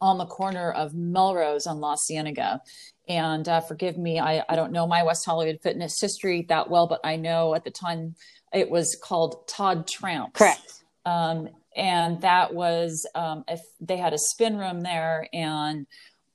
[0.00, 2.60] on the corner of Melrose on La Cienega.
[3.08, 6.86] And uh, forgive me, I, I don't know my West Hollywood fitness history that well,
[6.86, 8.14] but I know at the time
[8.52, 10.38] it was called Todd Tramps.
[10.38, 10.82] Correct.
[11.04, 15.86] Um, and that was um, if they had a spin room there and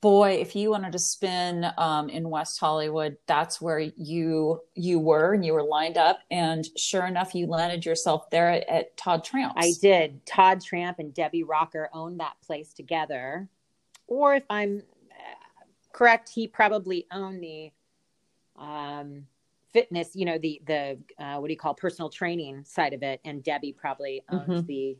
[0.01, 5.33] boy, if you wanted to spin um, in West Hollywood, that's where you you were
[5.33, 6.19] and you were lined up.
[6.31, 9.53] And sure enough, you landed yourself there at, at Todd Tramp.
[9.55, 10.25] I did.
[10.25, 13.47] Todd Tramp and Debbie Rocker owned that place together.
[14.07, 17.71] Or if I'm uh, correct, he probably owned the
[18.57, 19.27] um,
[19.71, 23.21] fitness, you know, the the uh, what do you call personal training side of it,
[23.23, 24.65] and Debbie probably owns mm-hmm.
[24.65, 24.97] the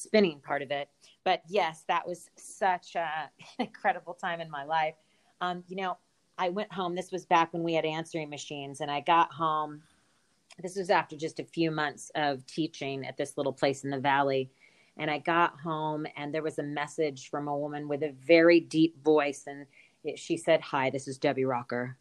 [0.00, 0.88] spinning part of it.
[1.24, 4.94] But yes, that was such a, an incredible time in my life.
[5.40, 5.96] Um, you know,
[6.38, 6.94] I went home.
[6.94, 9.82] This was back when we had answering machines, and I got home.
[10.58, 13.98] This was after just a few months of teaching at this little place in the
[13.98, 14.50] valley.
[14.96, 18.60] And I got home, and there was a message from a woman with a very
[18.60, 19.44] deep voice.
[19.46, 19.66] And
[20.04, 21.96] it, she said, Hi, this is Debbie Rocker.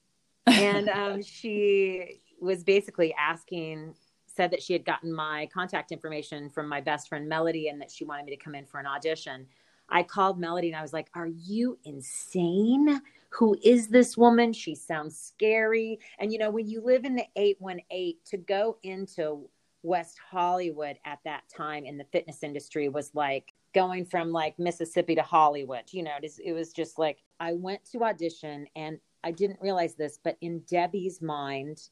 [0.46, 3.94] and um, she was basically asking
[4.34, 7.90] said that she had gotten my contact information from my best friend Melody and that
[7.90, 9.46] she wanted me to come in for an audition.
[9.88, 13.00] I called Melody and I was like, Are you insane?
[13.30, 14.52] Who is this woman?
[14.52, 15.98] She sounds scary.
[16.18, 19.48] And you know, when you live in the 818, to go into
[19.82, 25.14] West Hollywood at that time in the fitness industry was like going from like Mississippi
[25.14, 25.82] to Hollywood.
[25.90, 29.60] You know, it, is, it was just like I went to audition and I didn't
[29.60, 31.88] realize this, but in Debbie's mind,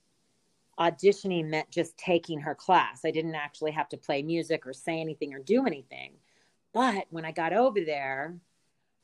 [0.83, 3.05] auditioning meant just taking her class.
[3.05, 6.15] I didn't actually have to play music or say anything or do anything.
[6.75, 8.37] But when I got over there,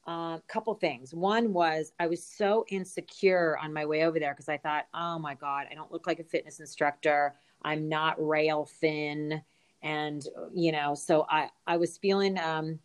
[0.06, 1.12] a uh, couple things.
[1.12, 5.18] One was I was so insecure on my way over there because I thought, oh
[5.18, 7.34] my God, I don't look like a fitness instructor.
[7.62, 9.42] I'm not rail thin.
[9.82, 12.78] And, you know, so I, I was feeling um,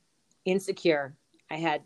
[0.43, 1.15] insecure.
[1.49, 1.82] I had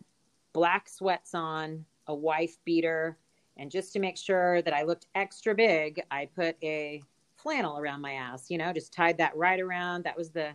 [0.53, 3.17] black sweats on, a wife beater,
[3.57, 7.01] and just to make sure that I looked extra big, I put a
[7.35, 10.03] flannel around my ass, you know, just tied that right around.
[10.03, 10.51] That was the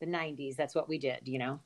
[0.00, 0.56] the 90s.
[0.56, 1.60] That's what we did, you know.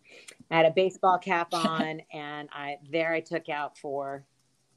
[0.51, 4.25] I had a baseball cap on and I there I took out for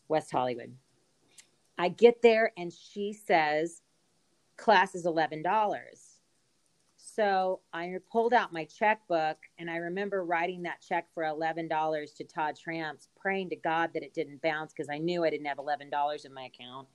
[0.08, 0.74] West Hollywood.
[1.78, 3.82] I get there and she says
[4.58, 5.44] class is $11.
[7.18, 12.24] So I pulled out my checkbook and I remember writing that check for $11 to
[12.24, 15.58] Todd Tramps, praying to God that it didn't bounce because I knew I didn't have
[15.58, 16.88] $11 in my account.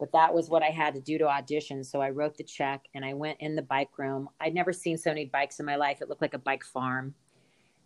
[0.00, 1.84] But that was what I had to do to audition.
[1.84, 4.28] So I wrote the check and I went in the bike room.
[4.40, 6.02] I'd never seen so many bikes in my life.
[6.02, 7.14] It looked like a bike farm.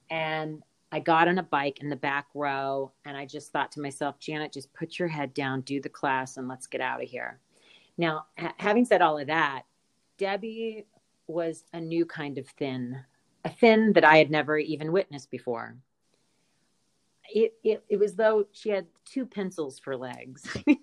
[0.09, 3.83] And I got on a bike in the back row and I just thought to
[3.83, 7.11] myself, Janet, just put your head down, do the class, and let's get out of
[7.11, 7.41] here.
[7.99, 9.65] Now, ha- having said all of that,
[10.17, 10.87] Debbie
[11.29, 12.99] was a new kind of thin,
[13.45, 15.77] a thin that I had never even witnessed before.
[17.31, 20.47] It, it, it was though she had two pencils for legs.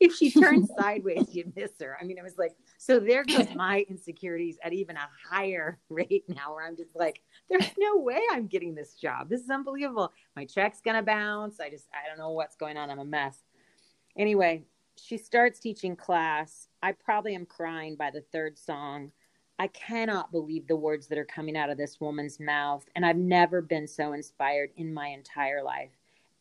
[0.00, 1.96] if she turned sideways, you'd miss her.
[2.00, 6.24] I mean, it was like, so there goes my insecurities at even a higher rate
[6.28, 9.28] now, where I'm just like, there's no way I'm getting this job.
[9.28, 10.12] This is unbelievable.
[10.34, 11.60] My check's gonna bounce.
[11.60, 12.90] I just, I don't know what's going on.
[12.90, 13.38] I'm a mess.
[14.16, 14.62] Anyway,
[14.96, 16.68] she starts teaching class.
[16.82, 19.12] I probably am crying by the third song.
[19.58, 22.84] I cannot believe the words that are coming out of this woman's mouth.
[22.94, 25.90] And I've never been so inspired in my entire life.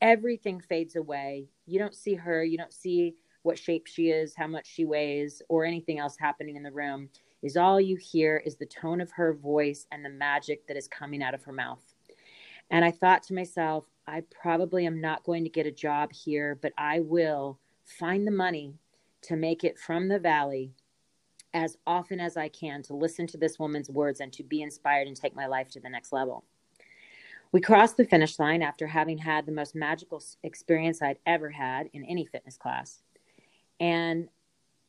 [0.01, 1.47] Everything fades away.
[1.65, 5.41] You don't see her, you don't see what shape she is, how much she weighs,
[5.47, 7.10] or anything else happening in the room.
[7.41, 10.88] Is all you hear is the tone of her voice and the magic that is
[10.88, 11.82] coming out of her mouth.
[12.71, 16.58] And I thought to myself, I probably am not going to get a job here,
[16.62, 18.73] but I will find the money
[19.23, 20.71] to make it from the valley
[21.56, 25.08] as often as I can to listen to this woman's words and to be inspired
[25.08, 26.44] and take my life to the next level.
[27.54, 31.89] We crossed the finish line after having had the most magical experience I'd ever had
[31.94, 33.02] in any fitness class.
[33.80, 34.28] And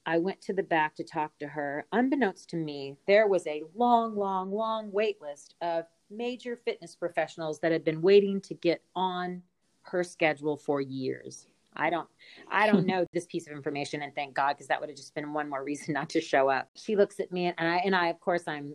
[0.05, 1.87] I went to the back to talk to her.
[1.93, 7.61] Unbeknownst to me, there was a long, long, long wait list of major fitness professionals
[7.61, 9.43] that had been waiting to get on
[9.83, 11.47] her schedule for years.
[11.77, 12.09] I don't
[12.51, 15.15] I don't know this piece of information and thank God because that would have just
[15.15, 16.71] been one more reason not to show up.
[16.75, 18.75] She looks at me and I and I of course I'm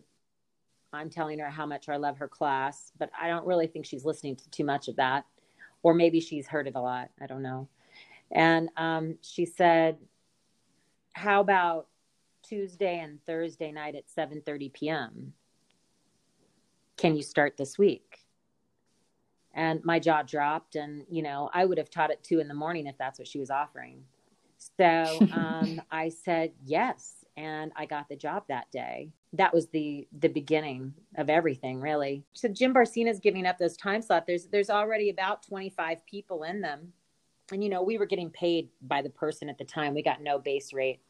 [0.94, 4.04] I'm telling her how much I love her class, but I don't really think she's
[4.06, 5.26] listening to too much of that.
[5.84, 7.10] Or maybe she's heard it a lot.
[7.20, 7.70] I don't know.
[8.30, 9.98] And um, she said,
[11.14, 11.88] How about
[12.44, 15.34] Tuesday and Thursday night at 7:30 p.m.?
[16.98, 18.21] Can you start this week?
[19.54, 22.54] And my jaw dropped and you know i would have taught at two in the
[22.54, 24.04] morning if that's what she was offering.
[24.78, 29.12] So um, i said yes and i got the job that day.
[29.34, 32.24] That was the the beginning of everything really.
[32.34, 34.26] So jim barcena's giving up those time slots.
[34.28, 36.94] There's there's already about 25 people in them.
[37.52, 39.94] And you know we were getting paid by the person at the time.
[39.94, 41.02] We got no base rate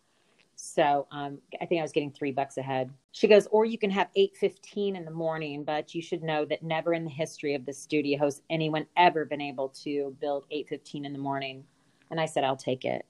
[0.63, 2.93] So um, I think I was getting three bucks ahead.
[3.13, 6.62] She goes, or you can have 8.15 in the morning, but you should know that
[6.62, 11.08] never in the history of the studio has anyone ever been able to build 8.15
[11.08, 11.63] in the morning.
[12.12, 13.08] And I said, I'll take it.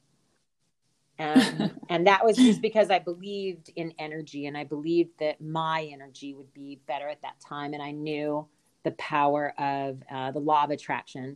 [1.20, 5.90] And, and that was just because I believed in energy and I believed that my
[5.92, 7.74] energy would be better at that time.
[7.74, 8.48] And I knew
[8.84, 11.36] the power of uh, the law of attraction.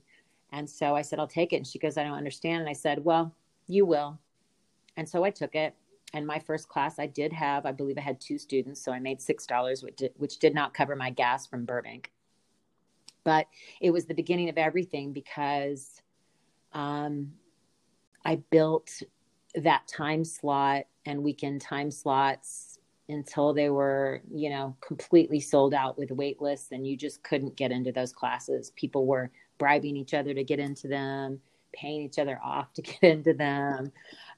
[0.53, 1.57] And so I said, I'll take it.
[1.57, 2.61] And she goes, I don't understand.
[2.61, 3.35] And I said, Well,
[3.67, 4.17] you will.
[4.95, 5.75] And so I took it
[6.15, 8.99] and my first class i did have i believe i had two students so i
[8.99, 12.11] made six dollars which did, which did not cover my gas from burbank.
[13.23, 13.47] But
[13.81, 16.01] it was the beginning of everything because
[16.73, 17.31] um,
[18.23, 18.89] i built
[19.55, 25.97] that time slot and weekend time slots until they were you know completely sold out
[25.97, 28.71] with wait lists and you just couldn't get into those classes.
[28.75, 31.39] People were bribing each other to get into them
[31.75, 33.91] paying each other off to get into them.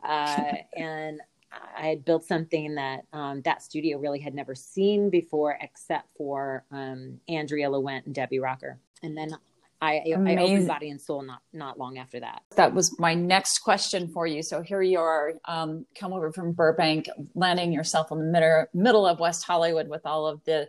[0.04, 5.58] Uh, and I had built something that um, that studio really had never seen before,
[5.62, 8.80] except for um, Andrea Lewent and Debbie Rocker.
[9.04, 9.38] And then
[9.82, 12.42] I, I opened Body and Soul not not long after that.
[12.56, 14.42] That was my next question for you.
[14.42, 19.06] So here you are, um, come over from Burbank, landing yourself in the middle middle
[19.06, 20.68] of West Hollywood with all of the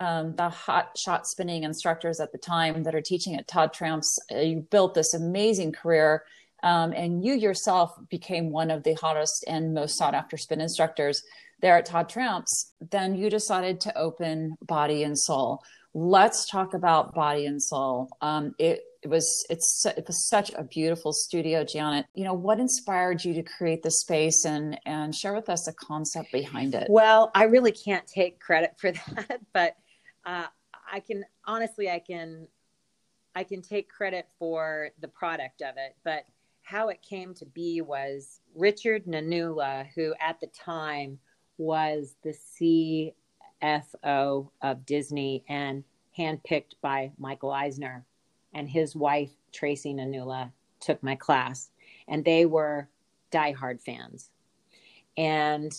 [0.00, 4.18] um, the hot shot spinning instructors at the time that are teaching at Todd Tramps.
[4.30, 6.24] Uh, you built this amazing career
[6.62, 11.22] um, and you yourself became one of the hottest and most sought after spin instructors
[11.60, 15.62] there at Todd Tramps, then you decided to open Body and Soul.
[15.94, 18.08] Let's talk about Body and Soul.
[18.20, 22.06] Um, it, it was it's it was such a beautiful studio, Janet.
[22.14, 25.72] You know what inspired you to create the space and and share with us the
[25.72, 26.86] concept behind it.
[26.88, 29.76] Well, I really can't take credit for that, but
[30.24, 30.46] uh,
[30.90, 32.46] I can honestly I can
[33.34, 36.24] I can take credit for the product of it, but
[36.62, 41.18] how it came to be was Richard Nanula, who at the time
[41.58, 43.12] was the
[43.62, 45.84] CFO of Disney and
[46.18, 48.04] handpicked by Michael Eisner,
[48.54, 51.70] and his wife, Tracy Nanula, took my class,
[52.08, 52.88] and they were
[53.30, 54.30] diehard fans.
[55.16, 55.72] And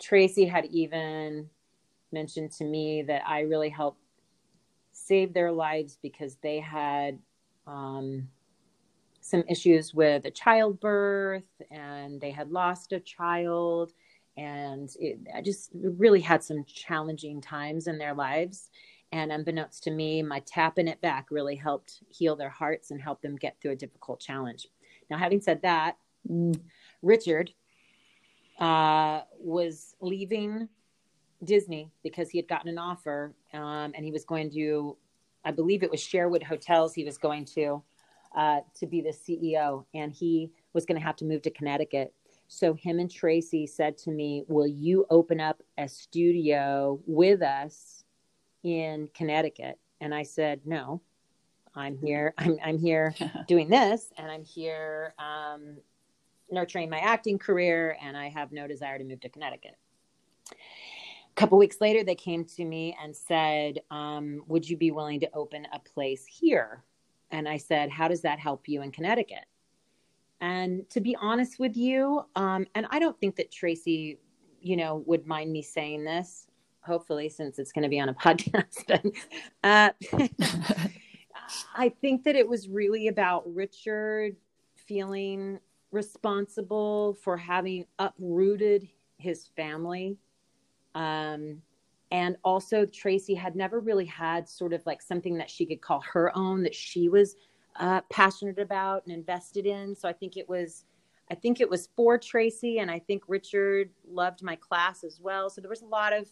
[0.00, 1.48] Tracy had even
[2.12, 4.00] mentioned to me that I really helped
[4.92, 7.18] save their lives because they had
[7.66, 8.28] um,
[9.22, 13.92] some issues with a childbirth and they had lost a child
[14.36, 18.70] and it, I just really had some challenging times in their lives.
[19.12, 23.20] And unbeknownst to me, my tapping it back really helped heal their hearts and help
[23.20, 24.68] them get through a difficult challenge.
[25.10, 25.98] Now, having said that,
[27.02, 27.52] Richard
[28.58, 30.68] uh, was leaving
[31.44, 34.96] Disney because he had gotten an offer um, and he was going to,
[35.44, 37.82] I believe it was Starwood Hotels, he was going to
[38.34, 42.12] uh, to be the CEO, and he was going to have to move to Connecticut.
[42.48, 48.04] So him and Tracy said to me, "Will you open up a studio with us
[48.62, 51.00] in Connecticut?" And I said, "No,
[51.74, 52.34] I'm here.
[52.38, 53.14] I'm I'm here
[53.48, 55.78] doing this, and I'm here um,
[56.50, 59.76] nurturing my acting career, and I have no desire to move to Connecticut."
[60.50, 65.20] A couple weeks later, they came to me and said, um, "Would you be willing
[65.20, 66.84] to open a place here?"
[67.32, 69.46] And I said, How does that help you in Connecticut?
[70.40, 74.18] And to be honest with you, um, and I don't think that Tracy,
[74.60, 76.46] you know, would mind me saying this,
[76.80, 79.14] hopefully, since it's going to be on a podcast.
[79.64, 79.90] uh,
[81.76, 84.36] I think that it was really about Richard
[84.74, 85.58] feeling
[85.90, 90.18] responsible for having uprooted his family
[90.94, 91.62] um,
[92.12, 96.00] and also tracy had never really had sort of like something that she could call
[96.12, 97.36] her own that she was
[97.76, 99.96] uh, passionate about and invested in.
[99.96, 100.84] So i think it was
[101.30, 105.48] i think it was for tracy and i think richard loved my class as well.
[105.48, 106.28] So there was a lot of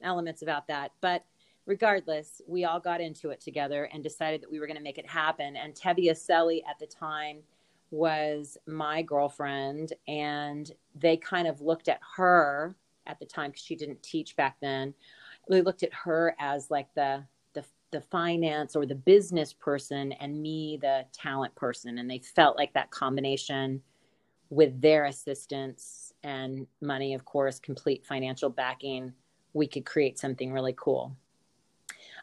[0.00, 0.92] elements about that.
[1.00, 1.24] But
[1.66, 4.98] regardless we all got into it together and decided that we were going to make
[4.98, 5.56] it happen.
[5.56, 7.38] And tevia selly at the time
[7.90, 12.76] was my girlfriend and they kind of looked at her
[13.08, 14.94] at the time because she didn't teach back then.
[15.48, 20.40] We looked at her as like the the the finance or the business person and
[20.40, 23.82] me the talent person and they felt like that combination
[24.50, 29.12] with their assistance and money of course complete financial backing
[29.54, 31.16] we could create something really cool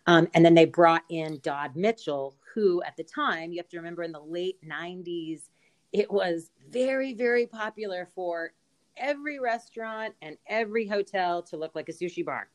[0.07, 3.77] um, and then they brought in Dodd Mitchell, who at the time, you have to
[3.77, 5.49] remember in the late 90s,
[5.91, 8.53] it was very, very popular for
[8.97, 12.49] every restaurant and every hotel to look like a sushi bar.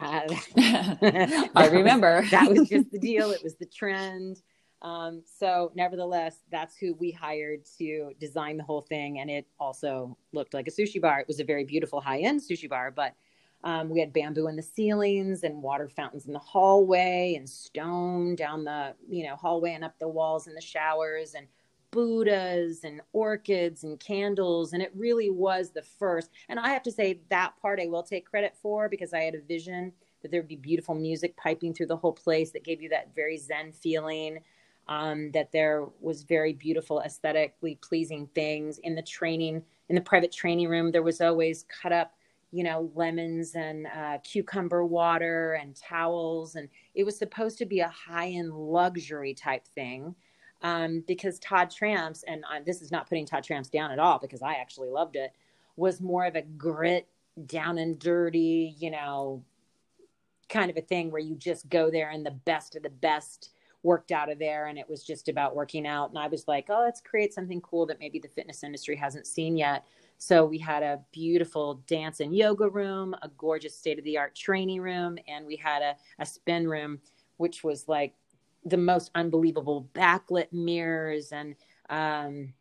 [0.00, 0.22] Uh,
[1.54, 2.24] I remember.
[2.30, 3.30] that was just the deal.
[3.30, 4.42] It was the trend.
[4.82, 9.20] Um, so, nevertheless, that's who we hired to design the whole thing.
[9.20, 11.20] And it also looked like a sushi bar.
[11.20, 13.14] It was a very beautiful high end sushi bar, but
[13.64, 18.36] um, we had bamboo in the ceilings and water fountains in the hallway and stone
[18.36, 21.46] down the you know hallway and up the walls in the showers and
[21.94, 24.72] Buddhas and orchids and candles.
[24.72, 26.30] And it really was the first.
[26.48, 29.36] And I have to say that part I will take credit for because I had
[29.36, 32.88] a vision that there'd be beautiful music piping through the whole place that gave you
[32.88, 34.40] that very Zen feeling
[34.88, 40.32] um, that there was very beautiful, aesthetically pleasing things in the training, in the private
[40.32, 40.90] training room.
[40.90, 42.14] There was always cut up,
[42.50, 46.56] you know, lemons and uh, cucumber water and towels.
[46.56, 50.16] And it was supposed to be a high end luxury type thing.
[50.64, 54.18] Um, because Todd Tramps, and uh, this is not putting Todd Tramps down at all
[54.18, 55.32] because I actually loved it,
[55.76, 57.06] was more of a grit,
[57.46, 59.42] down and dirty, you know,
[60.48, 63.50] kind of a thing where you just go there and the best of the best
[63.82, 64.66] worked out of there.
[64.66, 66.10] And it was just about working out.
[66.10, 69.26] And i was like oh let's create something cool that maybe the fitness industry hasn't
[69.26, 69.84] seen yet.
[70.18, 74.34] So we had a beautiful dance and yoga room a gorgeous state of the art
[74.34, 77.00] training room and we had a, a spin room
[77.36, 78.14] which was like
[78.64, 81.54] the most unbelievable backlit mirrors and
[81.90, 82.52] um,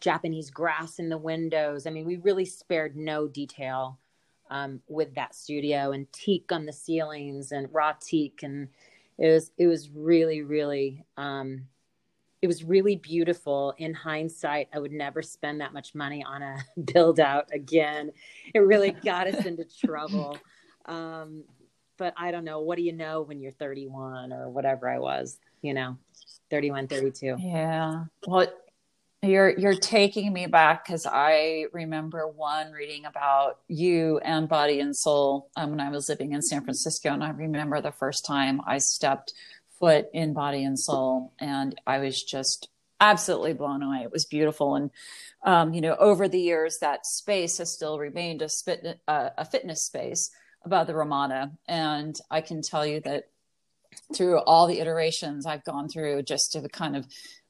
[0.00, 1.86] japanese grass in the windows.
[1.86, 3.98] I mean we really spared no detail
[4.50, 8.42] um, with that studio and teak on the ceilings and raw teak.
[8.42, 8.68] And
[9.18, 11.66] it was it was really really um,
[12.42, 13.74] it was really beautiful.
[13.78, 16.58] In hindsight i would never spend that much money on a
[16.92, 18.12] build out again.
[18.54, 20.38] It really got us into trouble.
[20.88, 21.42] Um,
[21.96, 22.60] but i don't know.
[22.60, 25.96] What do you know when you're 31 or whatever i was you know
[26.50, 28.04] 31 32 yeah.
[28.26, 28.48] Well
[29.22, 34.94] you're you're taking me back because I remember one reading about you and Body and
[34.94, 38.60] Soul um, when I was living in San Francisco, and I remember the first time
[38.66, 39.32] I stepped
[39.78, 42.68] foot in Body and Soul, and I was just
[43.00, 44.02] absolutely blown away.
[44.02, 44.90] It was beautiful, and
[45.42, 49.44] um, you know, over the years, that space has still remained a, spit, uh, a
[49.44, 50.30] fitness space
[50.66, 53.28] above the Ramada, and I can tell you that
[54.14, 57.06] through all the iterations I've gone through, just to kind of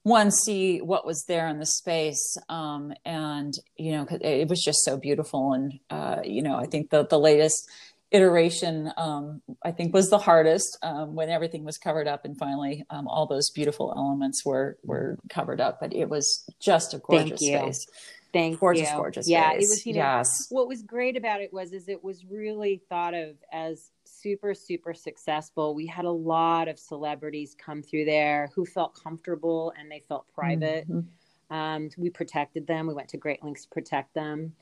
[0.06, 4.84] one see what was there in the space um, and you know it was just
[4.84, 7.68] so beautiful and uh, you know i think the the latest
[8.12, 12.84] iteration um, i think was the hardest um, when everything was covered up and finally
[12.90, 17.40] um, all those beautiful elements were were covered up but it was just a gorgeous
[17.40, 17.88] space
[18.32, 18.96] Thank gorgeous, you.
[18.96, 19.28] gorgeous.
[19.28, 19.86] Yeah, it was.
[19.86, 20.46] You know, yes.
[20.50, 24.92] What was great about it was, is it was really thought of as super, super
[24.92, 25.74] successful.
[25.74, 30.26] We had a lot of celebrities come through there who felt comfortable and they felt
[30.34, 30.88] private.
[30.90, 31.54] Mm-hmm.
[31.54, 32.86] Um, we protected them.
[32.86, 34.54] We went to great lengths to protect them.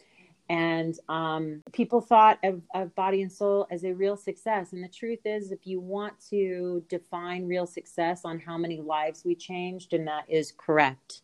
[0.51, 4.75] And um, people thought of, of Body and Soul as a real success.
[4.75, 9.25] And the truth is, if you want to define real success on how many lives
[9.25, 11.23] we changed, and that is correct,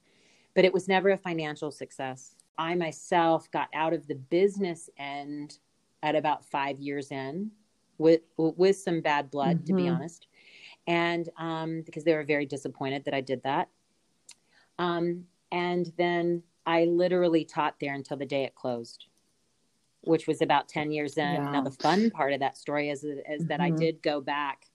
[0.55, 2.34] but it was never a financial success.
[2.59, 5.59] I myself got out of the business end
[6.03, 7.51] at about five years in
[7.98, 9.66] with with some bad blood, mm-hmm.
[9.66, 9.94] to be mm-hmm.
[9.94, 10.26] honest,
[10.86, 13.68] and um, because they were very disappointed that I did that.
[14.78, 19.07] Um, and then I literally taught there until the day it closed,
[20.03, 21.34] which was about ten years in.
[21.34, 21.51] Yeah.
[21.51, 23.46] Now the fun part of that story is is mm-hmm.
[23.46, 23.76] that I mm-hmm.
[23.76, 24.66] did go back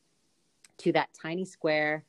[0.77, 2.03] to that tiny square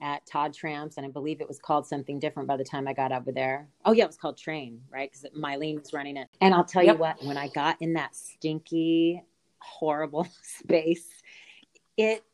[0.00, 2.92] at Todd Tramps, and I believe it was called something different by the time I
[2.92, 3.68] got over there.
[3.84, 5.10] Oh yeah, it was called Train, right?
[5.10, 6.28] Because Mylene was running it.
[6.40, 6.96] And I'll tell yep.
[6.96, 9.22] you what, when I got in that stinky
[9.60, 11.06] horrible space
[12.00, 12.24] it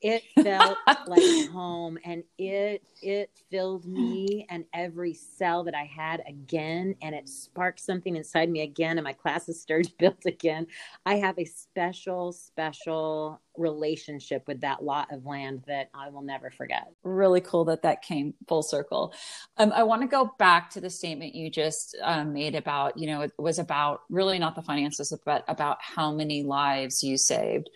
[0.00, 6.22] it felt like home and it it filled me and every cell that i had
[6.28, 10.66] again and it sparked something inside me again and my classes started built again.
[11.06, 16.50] I have a special special relationship with that lot of land that i will never
[16.50, 16.92] forget.
[17.02, 19.12] Really cool that that came full circle.
[19.56, 23.06] Um, i want to go back to the statement you just um, made about you
[23.06, 27.70] know it was about really not the finances but about how many lives you saved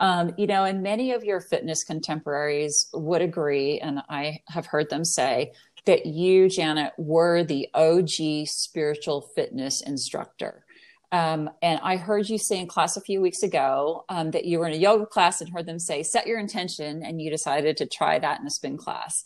[0.00, 4.90] um, you know, and many of your fitness contemporaries would agree, and I have heard
[4.90, 5.52] them say
[5.86, 10.64] that you, Janet, were the OG spiritual fitness instructor.
[11.12, 14.58] Um, and I heard you say in class a few weeks ago um, that you
[14.58, 17.76] were in a yoga class and heard them say, set your intention, and you decided
[17.78, 19.24] to try that in a spin class.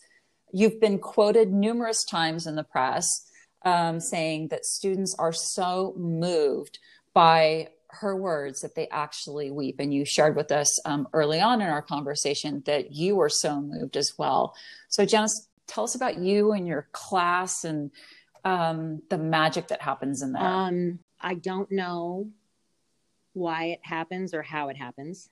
[0.52, 3.26] You've been quoted numerous times in the press
[3.64, 6.78] um, saying that students are so moved
[7.14, 9.76] by her words that they actually weep.
[9.78, 13.60] And you shared with us um, early on in our conversation that you were so
[13.60, 14.54] moved as well.
[14.88, 17.90] So, Janice, tell us about you and your class and
[18.44, 20.42] um, the magic that happens in there.
[20.42, 22.28] Um, I don't know
[23.32, 25.30] why it happens or how it happens.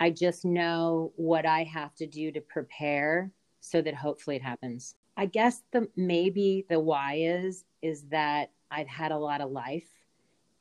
[0.00, 4.94] I just know what I have to do to prepare so that hopefully it happens.
[5.16, 9.88] I guess the maybe the why is is that I've had a lot of life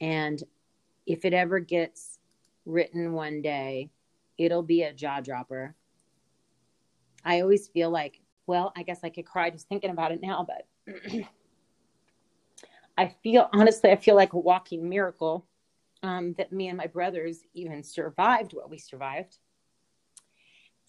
[0.01, 0.41] and
[1.07, 2.19] if it ever gets
[2.65, 3.89] written one day,
[4.37, 5.73] it'll be a jaw dropper.
[7.23, 10.45] I always feel like, well, I guess I could cry just thinking about it now,
[10.47, 10.67] but
[12.97, 15.47] I feel honestly, I feel like a walking miracle
[16.03, 19.37] um, that me and my brothers even survived what we survived.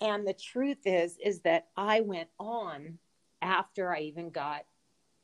[0.01, 2.99] And the truth is, is that I went on
[3.41, 4.65] after I even got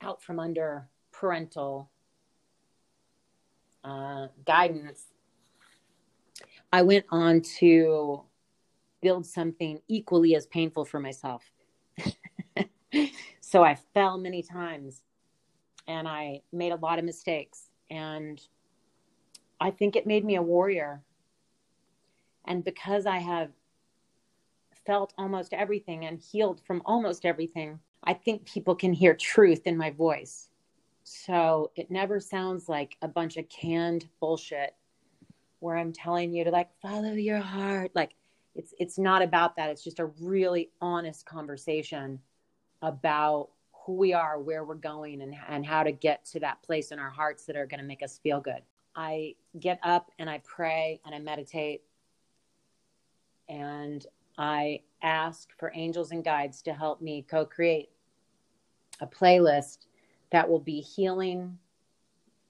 [0.00, 1.90] out from under parental
[3.84, 5.04] uh, guidance.
[6.72, 8.22] I went on to
[9.00, 11.44] build something equally as painful for myself.
[13.40, 15.02] so I fell many times
[15.86, 17.68] and I made a lot of mistakes.
[17.90, 18.40] And
[19.60, 21.02] I think it made me a warrior.
[22.46, 23.50] And because I have
[24.86, 29.76] felt almost everything and healed from almost everything, I think people can hear truth in
[29.76, 30.48] my voice.
[31.04, 34.74] So it never sounds like a bunch of canned bullshit
[35.60, 37.92] where I'm telling you to like follow your heart.
[37.94, 38.14] Like
[38.54, 39.68] it's it's not about that.
[39.70, 42.20] It's just a really honest conversation
[42.80, 43.50] about
[43.84, 46.98] who we are, where we're going, and, and how to get to that place in
[46.98, 48.62] our hearts that are going to make us feel good.
[48.96, 51.82] I get up and I pray and I meditate
[53.48, 54.06] and
[54.38, 57.90] I ask for angels and guides to help me co create
[59.00, 59.86] a playlist
[60.34, 61.56] that will be healing,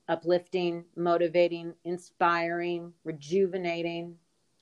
[0.09, 4.15] uplifting, motivating, inspiring, rejuvenating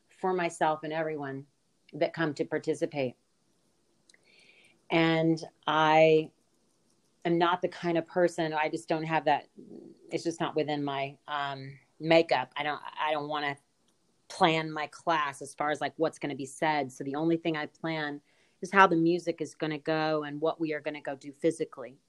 [0.10, 1.46] for myself and everyone
[1.94, 3.16] that come to participate.
[4.92, 6.32] And I
[7.24, 9.48] am not the kind of person I just don't have that
[10.12, 11.72] it's just not within my um,
[12.02, 12.52] makeup.
[12.58, 13.56] I don't I don't want to
[14.28, 16.92] plan my class as far as like what's going to be said.
[16.92, 18.20] So the only thing I plan
[18.62, 21.16] is how the music is going to go and what we are going to go
[21.16, 22.00] do physically.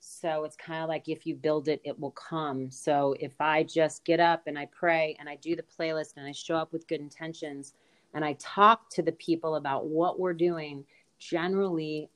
[0.00, 2.70] So it's kind of like if you build it, it will come.
[2.70, 6.26] So if I just get up and I pray and I do the playlist and
[6.26, 7.74] I show up with good intentions
[8.14, 10.84] and I talk to the people about what we're doing,
[11.18, 12.10] generally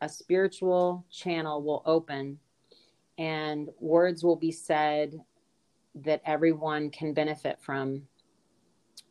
[0.00, 2.38] a spiritual channel will open
[3.18, 5.20] and words will be said
[5.94, 8.02] that everyone can benefit from.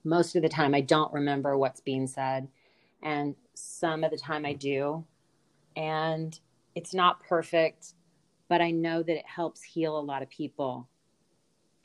[0.03, 2.47] Most of the time, I don't remember what's being said,
[3.01, 5.03] and some of the time I do.
[5.75, 6.39] And
[6.75, 7.93] it's not perfect,
[8.47, 10.87] but I know that it helps heal a lot of people.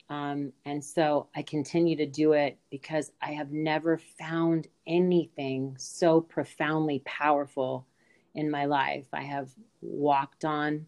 [0.09, 6.19] Um, and so I continue to do it because I have never found anything so
[6.19, 7.87] profoundly powerful
[8.35, 9.05] in my life.
[9.13, 9.49] I have
[9.81, 10.85] walked on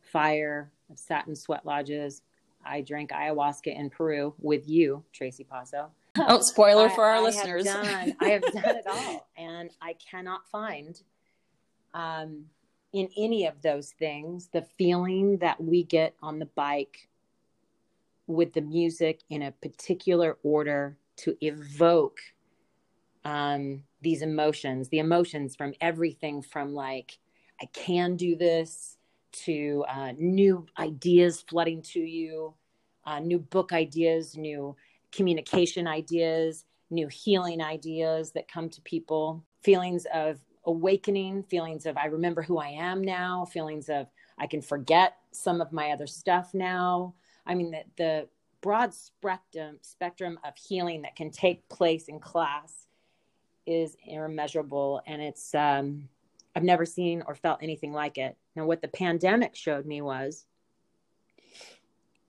[0.00, 2.22] fire, I've sat in sweat lodges.
[2.64, 5.90] I drank ayahuasca in Peru with you, Tracy Passo.
[6.18, 7.66] Oh, spoiler I, for our I listeners.
[7.68, 11.00] Have done, I have done it all, and I cannot find
[11.94, 12.46] um,
[12.92, 17.08] in any of those things the feeling that we get on the bike
[18.26, 22.20] with the music in a particular order to evoke
[23.24, 27.18] um, these emotions, the emotions from everything from like,
[27.60, 28.96] I can do this
[29.32, 32.54] to uh, new ideas flooding to you,
[33.04, 34.74] uh, new book ideas, new
[35.12, 40.38] communication ideas, new healing ideas that come to people, feelings of
[40.70, 44.06] awakening, feelings of I remember who I am now, feelings of
[44.38, 47.14] I can forget some of my other stuff now.
[47.46, 48.28] I mean, the, the
[48.60, 52.86] broad spectrum spectrum of healing that can take place in class
[53.66, 56.08] is immeasurable and it's um,
[56.54, 58.36] i've never seen or felt anything like it.
[58.56, 60.46] Now what the pandemic showed me was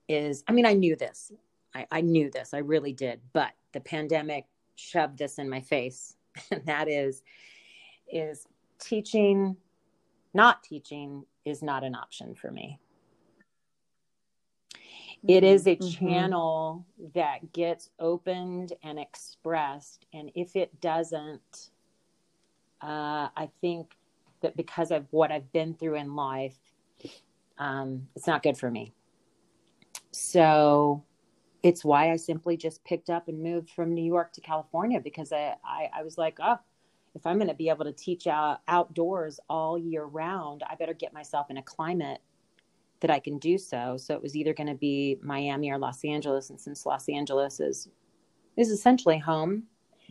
[0.07, 1.31] is i mean i knew this.
[1.73, 2.53] I, I knew this.
[2.53, 3.21] I really did.
[3.33, 6.15] But the pandemic shoved this in my face.
[6.51, 7.23] And that is
[8.11, 8.47] is
[8.79, 9.55] teaching
[10.33, 12.79] not teaching is not an option for me
[15.27, 16.07] it is a mm-hmm.
[16.07, 21.69] channel that gets opened and expressed and if it doesn't
[22.81, 23.95] uh, i think
[24.41, 26.57] that because of what i've been through in life
[27.57, 28.93] um, it's not good for me
[30.11, 31.03] so
[31.61, 35.31] it's why i simply just picked up and moved from new york to california because
[35.31, 36.57] i, I, I was like oh
[37.15, 40.93] if i'm going to be able to teach out, outdoors all year round i better
[40.93, 42.21] get myself in a climate
[43.01, 43.97] that I can do so.
[43.97, 47.59] So it was either going to be Miami or Los Angeles, and since Los Angeles
[47.59, 47.89] is
[48.57, 49.63] is essentially home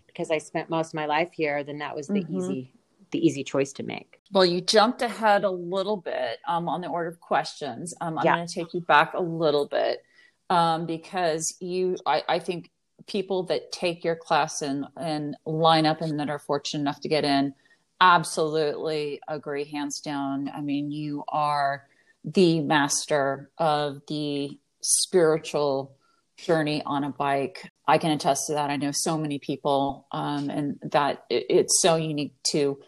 [0.07, 2.37] because I spent most of my life here, then that was the mm-hmm.
[2.37, 2.73] easy
[3.13, 4.21] the easy choice to make.
[4.33, 7.95] Well, you jumped ahead a little bit um, on the order of questions.
[8.01, 8.37] Um, I'm yeah.
[8.37, 10.05] going to take you back a little bit
[10.49, 12.71] um, because you, I, I think
[13.11, 17.09] people that take your class and and line up and that are fortunate enough to
[17.09, 17.55] get in
[18.01, 20.51] absolutely agree, hands down.
[20.55, 21.87] I mean, you are
[22.25, 25.93] the master of the spiritual
[26.37, 27.71] journey on a bike.
[27.87, 28.71] I can attest to that.
[28.71, 32.79] I know so many people, um, and that it, it's so unique to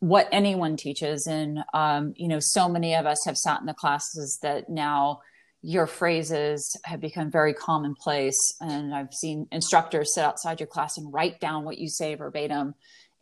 [0.00, 1.26] what anyone teaches.
[1.26, 5.22] And, um, you know, so many of us have sat in the classes that now
[5.62, 8.38] your phrases have become very commonplace.
[8.60, 12.74] And I've seen instructors sit outside your class and write down what you say verbatim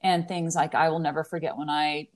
[0.02, 2.08] and things like, I will never forget when I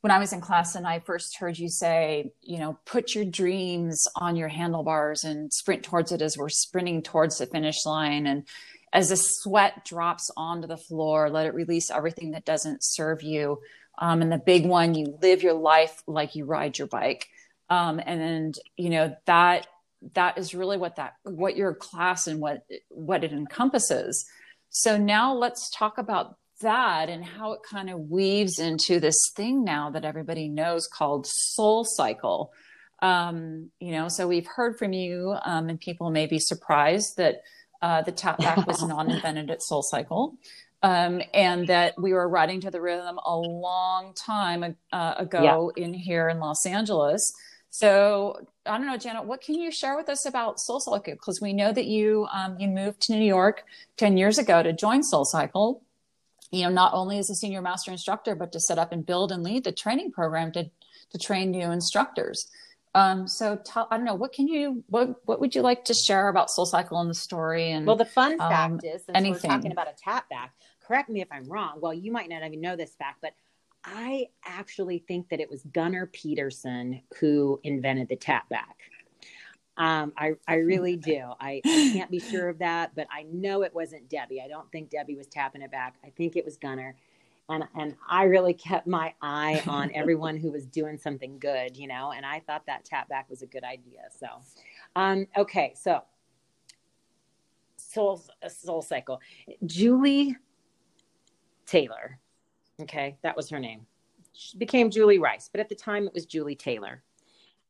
[0.00, 3.24] when I was in class and I first heard you say, you know, put your
[3.24, 8.28] dreams on your handlebars and sprint towards it as we're sprinting towards the finish line.
[8.28, 8.44] And
[8.92, 13.58] as the sweat drops onto the floor, let it release everything that doesn't serve you.
[13.98, 17.28] Um, and the big one, you live your life like you ride your bike.
[17.70, 19.66] Um, and you know, that
[20.14, 24.24] that is really what that what your class and what what it encompasses.
[24.70, 29.64] So now let's talk about that and how it kind of weaves into this thing
[29.64, 32.52] now that everybody knows called soul cycle
[33.00, 37.42] um, you know so we've heard from you um, and people may be surprised that
[37.80, 40.36] uh, the tap back was not invented at soul cycle
[40.82, 45.84] um, and that we were riding to the rhythm a long time uh, ago yeah.
[45.84, 47.32] in here in los angeles
[47.70, 51.14] so I don't know, Janet, what can you share with us about Soul Cycle?
[51.14, 53.64] Because we know that you um, you moved to New York
[53.96, 55.82] ten years ago to join Soul Cycle,
[56.50, 59.32] you know, not only as a senior master instructor, but to set up and build
[59.32, 60.70] and lead the training program to,
[61.10, 62.48] to train new instructors.
[62.94, 65.94] Um, so tell, I don't know, what can you, what, what would you like to
[65.94, 67.70] share about Soul Cycle and the story?
[67.70, 69.50] And well, the fun um, fact is, since anything.
[69.50, 70.54] we're talking about a tap back,
[70.84, 71.78] correct me if I'm wrong.
[71.80, 73.34] Well, you might not even know this fact, but
[73.94, 78.76] I actually think that it was Gunnar Peterson who invented the tap back.
[79.76, 81.22] Um, I, I really do.
[81.40, 84.42] I, I, can't be sure of that, but I know it wasn't Debbie.
[84.42, 85.94] I don't think Debbie was tapping it back.
[86.04, 86.96] I think it was Gunnar.
[87.48, 91.86] And, and I really kept my eye on everyone who was doing something good, you
[91.86, 94.00] know, and I thought that tap back was a good idea.
[94.18, 94.26] So,
[94.96, 95.72] um, okay.
[95.76, 96.02] So
[97.76, 99.20] soul, soul cycle,
[99.64, 100.36] Julie
[101.66, 102.18] Taylor.
[102.80, 103.16] Okay.
[103.22, 103.86] That was her name.
[104.32, 107.02] She became Julie Rice, but at the time it was Julie Taylor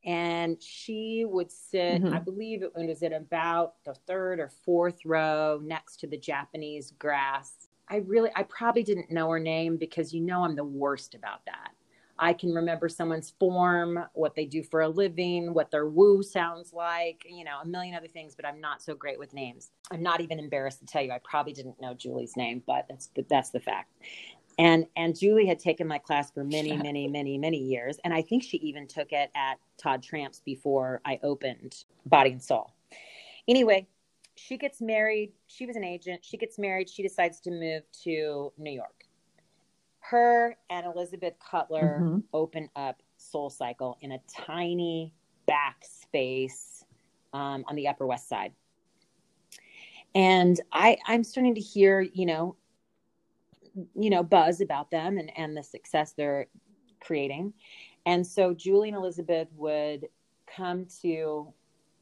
[0.04, 2.14] and she would sit mm-hmm.
[2.14, 6.92] i believe it was at about the third or fourth row next to the japanese
[6.98, 11.14] grass i really i probably didn't know her name because you know i'm the worst
[11.14, 11.72] about that
[12.18, 16.72] i can remember someone's form what they do for a living what their woo sounds
[16.72, 20.02] like you know a million other things but i'm not so great with names i'm
[20.02, 23.26] not even embarrassed to tell you i probably didn't know julie's name but that's the,
[23.28, 23.92] that's the fact
[24.58, 28.22] and and Julie had taken my class for many many many many years and I
[28.22, 32.72] think she even took it at Todd Tramps before I opened Body and Soul.
[33.46, 33.86] Anyway,
[34.34, 38.52] she gets married, she was an agent, she gets married, she decides to move to
[38.58, 39.04] New York.
[40.00, 42.18] Her and Elizabeth Cutler mm-hmm.
[42.32, 45.12] open up Soul Cycle in a tiny
[45.46, 46.84] back space
[47.32, 48.52] um, on the Upper West Side.
[50.14, 52.56] And I, I'm starting to hear, you know,
[53.94, 56.46] you know buzz about them and and the success they're
[57.00, 57.52] creating.
[58.06, 60.08] And so julie and elizabeth would
[60.46, 61.52] come to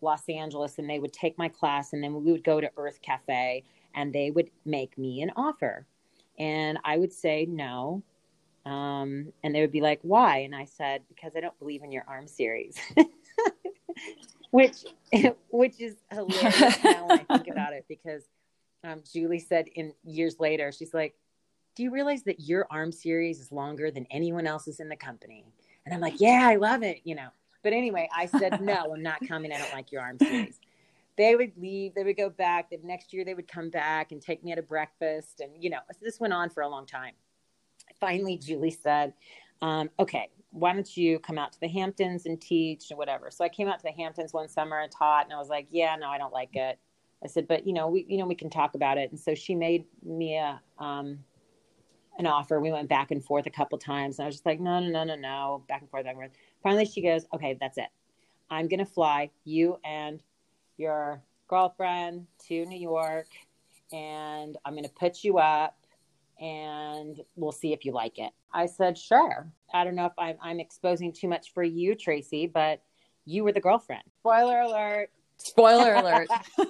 [0.00, 2.98] los angeles and they would take my class and then we would go to Urth
[3.00, 3.64] Caffé
[3.94, 5.86] and they would make me an offer.
[6.38, 8.02] And i would say no.
[8.64, 10.38] Um, and they would be like why?
[10.38, 12.76] And i said because i don't believe in your arm series.
[14.50, 14.84] Which
[15.50, 18.22] which is hilarious now when i think about it because
[18.84, 21.14] um, julie said in years later she's like
[21.76, 25.44] do you realize that your arm series is longer than anyone else's in the company?
[25.84, 27.28] And I'm like, yeah, I love it, you know.
[27.62, 29.52] But anyway, I said, no, I'm not coming.
[29.52, 30.58] I don't like your arm series.
[31.16, 32.70] They would leave, they would go back.
[32.70, 35.40] The next year, they would come back and take me out of breakfast.
[35.40, 37.12] And, you know, this went on for a long time.
[38.00, 39.12] Finally, Julie said,
[39.62, 43.30] um, okay, why don't you come out to the Hamptons and teach or whatever?
[43.30, 45.66] So I came out to the Hamptons one summer and taught, and I was like,
[45.70, 46.78] yeah, no, I don't like it.
[47.22, 49.10] I said, but you know, we, you know, we can talk about it.
[49.10, 51.18] And so she made me a, um,
[52.18, 52.60] an offer.
[52.60, 54.18] We went back and forth a couple times.
[54.18, 56.22] And I was just like, no, no, no, no, no, back and forth, back and
[56.22, 56.32] forth.
[56.62, 57.88] Finally, she goes, okay, that's it.
[58.50, 60.22] I'm going to fly you and
[60.76, 63.26] your girlfriend to New York
[63.92, 65.76] and I'm going to put you up
[66.40, 68.32] and we'll see if you like it.
[68.52, 69.50] I said, sure.
[69.72, 72.82] I don't know if I'm, I'm exposing too much for you, Tracy, but
[73.24, 74.02] you were the girlfriend.
[74.20, 75.10] Spoiler alert.
[75.38, 76.28] Spoiler alert.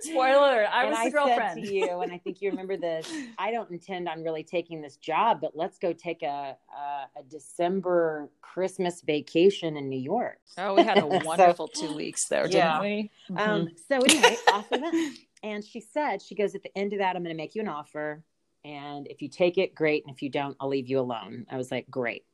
[0.00, 1.60] Spoiler, I was the girlfriend.
[1.60, 3.10] Said to you, and I think you remember this.
[3.38, 7.22] I don't intend on really taking this job, but let's go take a a, a
[7.28, 10.40] December Christmas vacation in New York.
[10.58, 12.80] Oh, we had a wonderful so, two weeks there, didn't yeah.
[12.80, 13.10] we?
[13.30, 13.50] Um, mm-hmm.
[13.50, 15.18] Um, so anyway, off we went.
[15.42, 17.62] And she said, she goes at the end of that, I'm going to make you
[17.62, 18.22] an offer.
[18.64, 20.04] And if you take it, great.
[20.04, 21.46] And if you don't, I'll leave you alone.
[21.50, 22.24] I was like, great.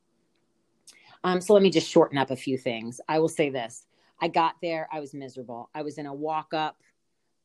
[1.23, 2.99] Um, so let me just shorten up a few things.
[3.07, 3.85] I will say this
[4.19, 5.69] I got there, I was miserable.
[5.73, 6.77] I was in a walk up.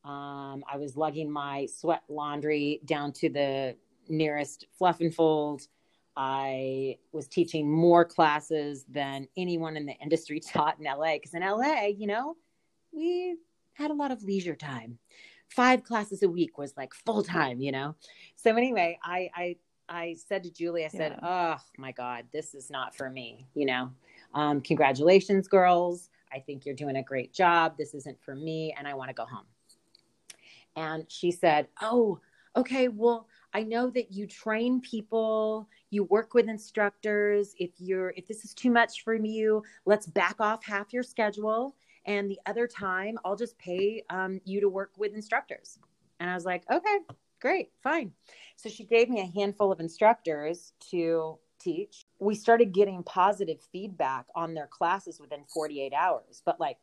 [0.03, 3.75] Um, I was lugging my sweat laundry down to the
[4.09, 5.61] nearest fluff and fold.
[6.15, 11.13] I was teaching more classes than anyone in the industry taught in LA.
[11.13, 12.35] Because in LA, you know,
[12.91, 13.37] we
[13.73, 14.99] had a lot of leisure time.
[15.49, 17.95] Five classes a week was like full time, you know.
[18.35, 19.55] So anyway, I I
[19.89, 21.57] I said to Julie, I said, yeah.
[21.57, 23.91] "Oh my God, this is not for me." You know,
[24.33, 26.09] um, congratulations, girls.
[26.31, 27.77] I think you're doing a great job.
[27.77, 29.45] This isn't for me, and I want to go home.
[30.75, 32.19] And she said, "Oh,
[32.55, 32.87] okay.
[32.87, 37.55] Well, I know that you train people, you work with instructors.
[37.59, 41.75] If you're if this is too much for you, let's back off half your schedule,
[42.05, 45.79] and the other time I'll just pay um, you to work with instructors."
[46.19, 46.99] And I was like, "Okay,
[47.39, 48.13] great, fine."
[48.55, 52.05] So she gave me a handful of instructors to teach.
[52.19, 56.77] We started getting positive feedback on their classes within 48 hours, but like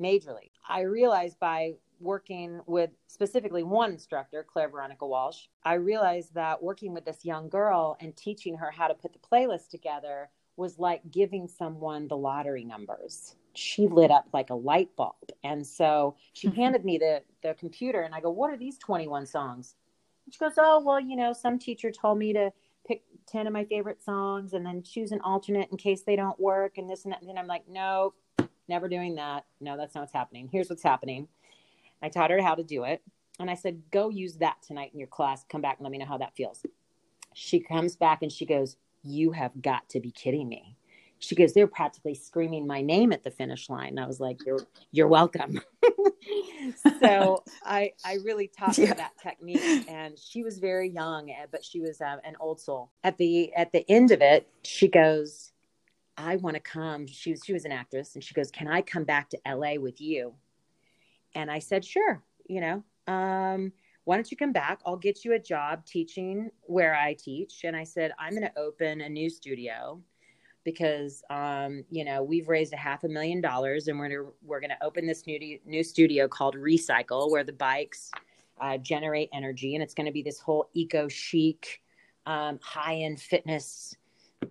[0.00, 0.50] majorly.
[0.68, 1.74] I realized by
[2.04, 7.48] working with specifically one instructor, Claire Veronica Walsh, I realized that working with this young
[7.48, 12.16] girl and teaching her how to put the playlist together was like giving someone the
[12.16, 13.34] lottery numbers.
[13.54, 15.14] She lit up like a light bulb.
[15.42, 16.60] And so she mm-hmm.
[16.60, 19.74] handed me the, the computer and I go, What are these 21 songs?
[20.26, 22.52] And she goes, Oh, well, you know, some teacher told me to
[22.86, 26.38] pick 10 of my favorite songs and then choose an alternate in case they don't
[26.38, 27.20] work and this and that.
[27.20, 28.14] And then I'm like, No,
[28.68, 29.44] never doing that.
[29.60, 30.48] No, that's not what's happening.
[30.50, 31.28] Here's what's happening.
[32.04, 33.02] I taught her how to do it.
[33.40, 35.44] And I said, go use that tonight in your class.
[35.48, 36.62] Come back and let me know how that feels.
[37.32, 40.76] She comes back and she goes, You have got to be kidding me.
[41.18, 43.88] She goes, They're practically screaming my name at the finish line.
[43.88, 44.60] And I was like, You're
[44.92, 45.60] you're welcome.
[47.00, 49.88] so I I really taught her that technique.
[49.88, 52.90] And she was very young, eh, but she was uh, an old soul.
[53.02, 55.52] At the at the end of it, she goes,
[56.16, 57.08] I want to come.
[57.08, 59.74] She was she was an actress, and she goes, Can I come back to LA
[59.74, 60.34] with you?
[61.34, 63.72] And I said, sure, you know, um,
[64.04, 64.80] why don't you come back?
[64.84, 67.64] I'll get you a job teaching where I teach.
[67.64, 70.00] And I said, I'm going to open a new studio
[70.62, 74.60] because, um, you know, we've raised a half a million dollars and we're gonna, we're
[74.60, 78.10] going to open this new, new studio called Recycle where the bikes
[78.60, 79.74] uh, generate energy.
[79.74, 81.80] And it's going to be this whole eco chic,
[82.26, 83.96] um, high end fitness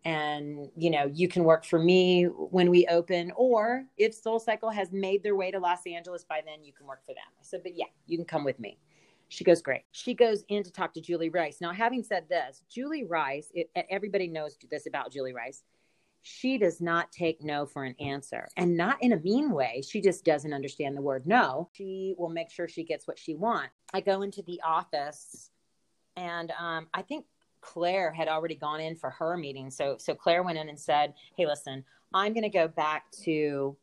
[0.06, 4.70] and you know you can work for me when we open or if soul cycle
[4.70, 7.24] has made their way to los angeles by then you can work for them.
[7.40, 8.78] I said but yeah you can come with me.
[9.30, 9.84] She goes great.
[9.92, 11.60] She goes in to talk to julie rice.
[11.62, 15.64] Now having said this julie rice it, everybody knows this about julie rice.
[16.26, 19.84] She does not take no for an answer and not in a mean way.
[19.88, 21.70] She just doesn't understand the word no.
[21.74, 23.74] She will make sure she gets what she wants.
[23.94, 25.50] I go into the office
[26.16, 27.26] and um, i think
[27.64, 29.70] Claire had already gone in for her meeting.
[29.72, 31.84] So so Claire went in and said, "Hey, listen,
[32.14, 33.76] I'm going to go back to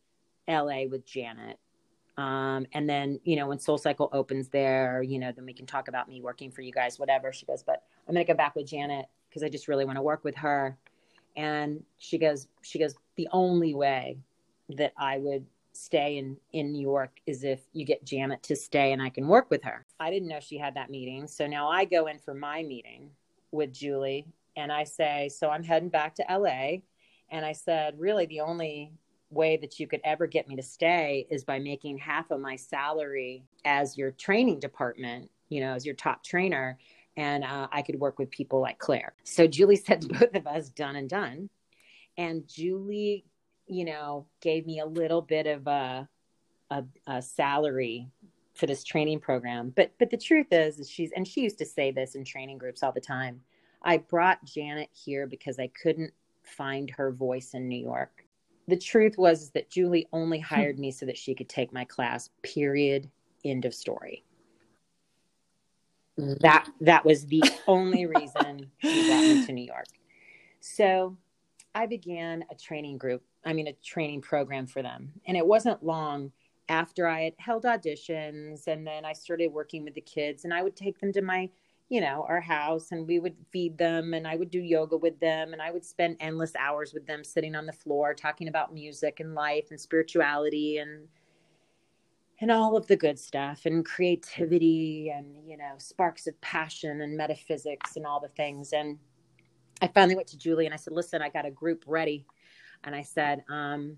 [0.47, 1.59] LA with Janet.
[2.19, 5.65] Um, and then, you know, when Soul Cycle opens there, you know, then we can
[5.65, 8.37] talk about me working for you guys, whatever." She goes, "But I'm going to go
[8.37, 10.77] back with Janet because I just really want to work with her."
[11.37, 14.19] And she goes, she goes, "The only way
[14.77, 18.93] that I would stay in in New York is if you get Janet to stay
[18.93, 21.27] and I can work with her." I didn't know she had that meeting.
[21.27, 23.11] So now I go in for my meeting
[23.53, 24.27] with Julie
[24.57, 26.79] and I say, So I'm heading back to LA.
[27.31, 28.93] And I said, Really, the only
[29.31, 32.57] way that you could ever get me to stay is by making half of my
[32.57, 36.79] salary as your training department, you know, as your top trainer.
[37.17, 39.13] And uh, I could work with people like Claire.
[39.25, 41.49] So Julie said to both of us, Done and done.
[42.17, 43.25] And Julie,
[43.67, 46.09] you know, gave me a little bit of a,
[46.71, 48.09] a, a salary
[48.55, 49.73] for this training program.
[49.75, 52.59] But but the truth is, is she's and she used to say this in training
[52.59, 53.41] groups all the time.
[53.83, 58.25] I brought Janet here because I couldn't find her voice in New York.
[58.69, 60.55] The truth was that Julie only hmm.
[60.55, 62.31] hired me so that she could take my class.
[62.43, 63.11] Period.
[63.45, 64.25] End of story.
[66.17, 69.87] That that was the only reason she brought me to New York.
[70.61, 71.17] So
[71.75, 75.13] I began a training group, I mean a training program for them.
[75.27, 76.33] And it wasn't long
[76.71, 80.63] after I had held auditions and then I started working with the kids and I
[80.63, 81.51] would take them to my,
[81.89, 85.19] you know, our house and we would feed them and I would do yoga with
[85.19, 88.73] them and I would spend endless hours with them sitting on the floor talking about
[88.73, 91.09] music and life and spirituality and
[92.43, 97.17] and all of the good stuff and creativity and you know sparks of passion and
[97.17, 98.97] metaphysics and all the things and
[99.83, 102.27] I finally went to Julie and I said, "Listen, I got a group ready."
[102.85, 103.97] And I said, um,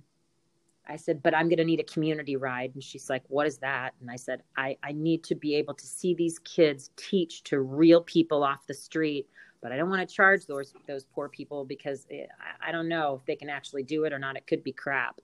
[0.88, 2.72] I said, but I'm going to need a community ride.
[2.74, 3.94] And she's like, what is that?
[4.00, 7.60] And I said, I, I need to be able to see these kids teach to
[7.60, 9.28] real people off the street,
[9.60, 12.88] but I don't want to charge those, those poor people because it, I, I don't
[12.88, 14.36] know if they can actually do it or not.
[14.36, 15.20] It could be crap.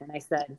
[0.00, 0.58] And I said,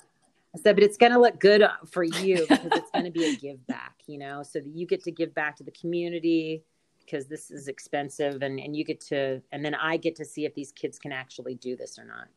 [0.55, 3.11] I said, but it's going to look good uh, for you because it's going to
[3.11, 5.71] be a give back, you know, so that you get to give back to the
[5.71, 6.63] community
[6.99, 10.45] because this is expensive and, and you get to, and then I get to see
[10.45, 12.27] if these kids can actually do this or not.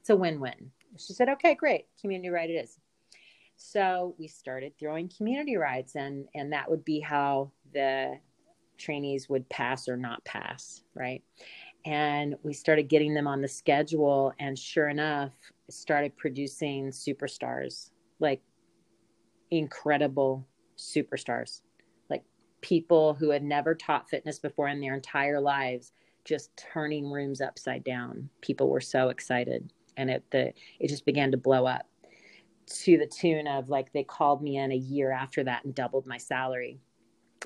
[0.00, 0.70] It's a win-win.
[0.98, 1.86] She said, okay, great.
[2.00, 2.78] Community ride it is.
[3.56, 8.18] So we started throwing community rides and, and that would be how the
[8.78, 10.82] trainees would pass or not pass.
[10.94, 11.22] Right.
[11.84, 15.32] And we started getting them on the schedule and sure enough,
[15.68, 18.42] started producing superstars, like
[19.50, 21.62] incredible superstars,
[22.08, 22.24] like
[22.60, 25.92] people who had never taught fitness before in their entire lives,
[26.24, 28.28] just turning rooms upside down.
[28.40, 31.86] People were so excited, and it the it just began to blow up
[32.66, 36.06] to the tune of like they called me in a year after that and doubled
[36.06, 36.78] my salary.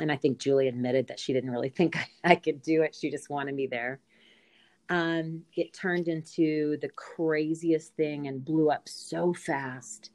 [0.01, 2.95] And I think Julie admitted that she didn't really think I, I could do it.
[2.95, 4.01] She just wanted me there
[4.89, 10.11] um, it turned into the craziest thing and blew up so fast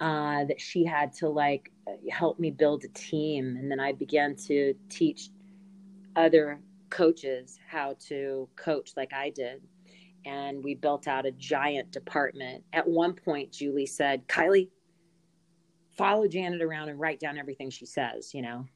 [0.00, 1.70] uh, that she had to like
[2.10, 3.56] help me build a team.
[3.56, 5.30] And then I began to teach
[6.16, 9.62] other coaches how to coach like I did.
[10.24, 12.64] And we built out a giant department.
[12.72, 14.68] At one point, Julie said, Kylie,
[15.96, 18.66] follow Janet around and write down everything she says, you know.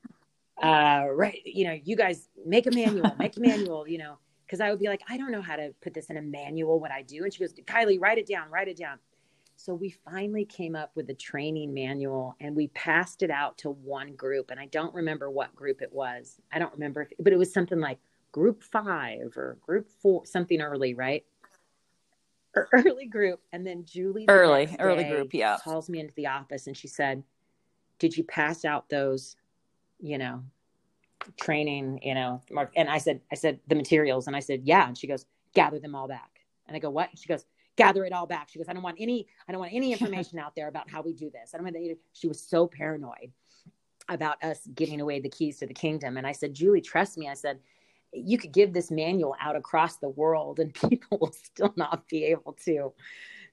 [0.62, 4.60] Uh, right, you know, you guys make a manual, make a manual, you know because
[4.60, 6.90] I would be like, I don't know how to put this in a manual, what
[6.90, 7.24] I do.
[7.24, 8.98] And she goes, Kylie, write it down, write it down.
[9.56, 13.70] So we finally came up with a training manual and we passed it out to
[13.70, 14.50] one group.
[14.50, 16.40] And I don't remember what group it was.
[16.52, 17.98] I don't remember, if, but it was something like
[18.32, 21.24] group five or group four, something early, right?
[22.56, 23.40] Er, early group.
[23.52, 25.58] And then Julie, early, early group, yeah.
[25.62, 27.22] Calls me into the office and she said,
[27.98, 29.36] Did you pass out those,
[30.00, 30.42] you know,
[31.40, 32.40] training, you know,
[32.76, 35.78] and I said, I said the materials, and I said, yeah, and she goes, gather
[35.78, 37.10] them all back, and I go, what?
[37.10, 37.44] And she goes,
[37.76, 38.48] gather it all back.
[38.48, 41.02] She goes, I don't want any, I don't want any information out there about how
[41.02, 41.52] we do this.
[41.54, 41.96] I don't want any.
[42.12, 43.32] She was so paranoid
[44.08, 47.28] about us giving away the keys to the kingdom, and I said, Julie, trust me.
[47.28, 47.58] I said,
[48.14, 52.24] you could give this manual out across the world, and people will still not be
[52.24, 52.92] able to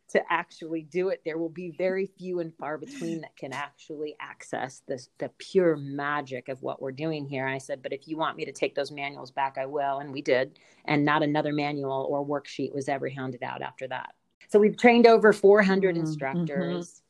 [0.09, 1.21] to actually do it.
[1.23, 5.77] There will be very few and far between that can actually access this the pure
[5.77, 7.45] magic of what we're doing here.
[7.45, 9.99] And I said, but if you want me to take those manuals back, I will.
[9.99, 10.59] And we did.
[10.85, 14.13] And not another manual or worksheet was ever handed out after that.
[14.49, 16.05] So we've trained over 400 mm-hmm.
[16.05, 17.01] instructors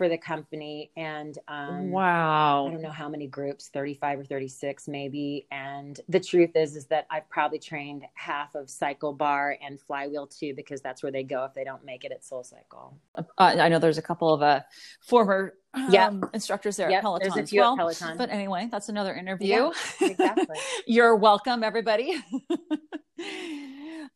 [0.00, 2.66] for the company and um, wow.
[2.66, 6.86] i don't know how many groups 35 or 36 maybe and the truth is is
[6.86, 11.22] that i've probably trained half of cycle bar and flywheel too because that's where they
[11.22, 14.32] go if they don't make it at soul cycle uh, i know there's a couple
[14.32, 14.62] of uh,
[15.02, 18.16] former um, instructors there yep, at peloton there's a few well, at peloton.
[18.16, 19.48] But anyway that's another interview.
[19.48, 20.56] Yeah, exactly.
[20.86, 22.16] You're welcome everybody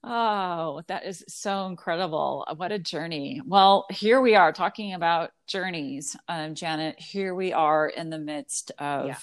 [0.06, 2.46] Oh, that is so incredible.
[2.56, 3.40] What a journey.
[3.46, 6.14] Well, here we are talking about journeys.
[6.28, 9.16] Um, Janet, here we are in the midst of yeah.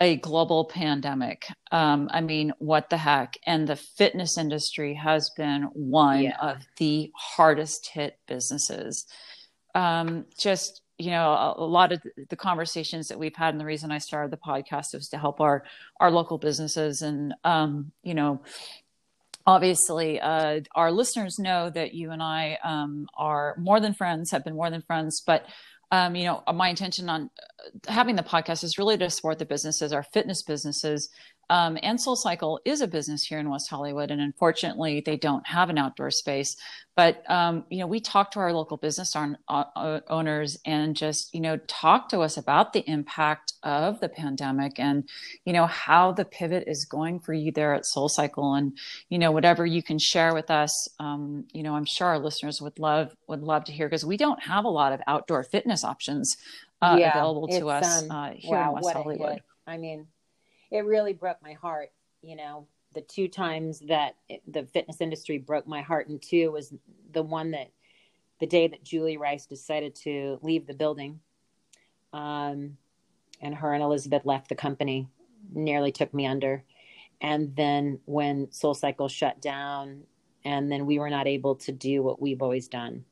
[0.00, 1.48] a global pandemic.
[1.70, 3.36] Um, I mean, what the heck?
[3.44, 6.38] And the fitness industry has been one yeah.
[6.40, 9.04] of the hardest hit businesses.
[9.74, 12.00] Um, just, you know, a, a, lot of
[12.30, 15.42] the conversations that we've had, and the reason I started the podcast was to help
[15.42, 15.64] our
[16.00, 18.40] our local businesses, and um, you know,
[19.46, 24.44] obviously uh, our listeners know that you and i um, are more than friends have
[24.44, 25.46] been more than friends but
[25.90, 27.30] um, you know my intention on
[27.86, 31.08] uh, having the podcast is really to support the businesses our fitness businesses
[31.50, 35.46] um, and Soul Cycle is a business here in West Hollywood, and unfortunately, they don't
[35.46, 36.56] have an outdoor space.
[36.94, 41.32] But um, you know, we talk to our local business on, uh, owners and just
[41.32, 45.08] you know talk to us about the impact of the pandemic and
[45.44, 48.76] you know how the pivot is going for you there at Soul Cycle, and
[49.08, 50.88] you know whatever you can share with us.
[50.98, 54.18] Um, you know, I'm sure our listeners would love would love to hear because we
[54.18, 56.36] don't have a lot of outdoor fitness options
[56.82, 59.42] uh, yeah, available to us um, uh, here wow, in West Hollywood.
[59.66, 60.06] I mean,
[60.70, 61.90] it really broke my heart.
[62.22, 66.50] You know, the two times that it, the fitness industry broke my heart in two
[66.52, 66.72] was
[67.12, 67.70] the one that
[68.40, 71.20] the day that Julie Rice decided to leave the building.
[72.12, 72.76] Um,
[73.40, 75.08] and her and Elizabeth left the company,
[75.52, 76.64] nearly took me under.
[77.20, 80.02] And then when Soul Cycle shut down,
[80.44, 83.04] and then we were not able to do what we've always done,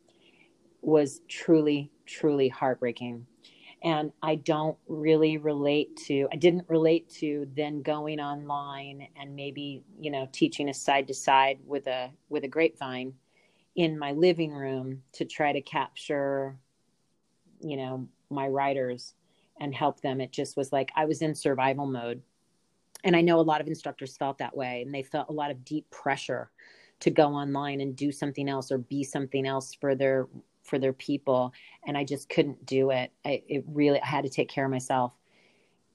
[0.80, 3.26] was truly, truly heartbreaking
[3.82, 9.82] and i don't really relate to i didn't relate to then going online and maybe
[10.00, 13.12] you know teaching a side to side with a with a grapevine
[13.76, 16.56] in my living room to try to capture,
[17.60, 19.14] you know, my riders
[19.60, 20.20] and help them.
[20.20, 22.22] It just was like I was in survival mode.
[23.04, 25.50] And I know a lot of instructors felt that way and they felt a lot
[25.50, 26.50] of deep pressure
[27.00, 30.26] to go online and do something else or be something else for their
[30.66, 31.52] for their people
[31.86, 33.12] and i just couldn't do it.
[33.24, 35.12] I, it really i had to take care of myself.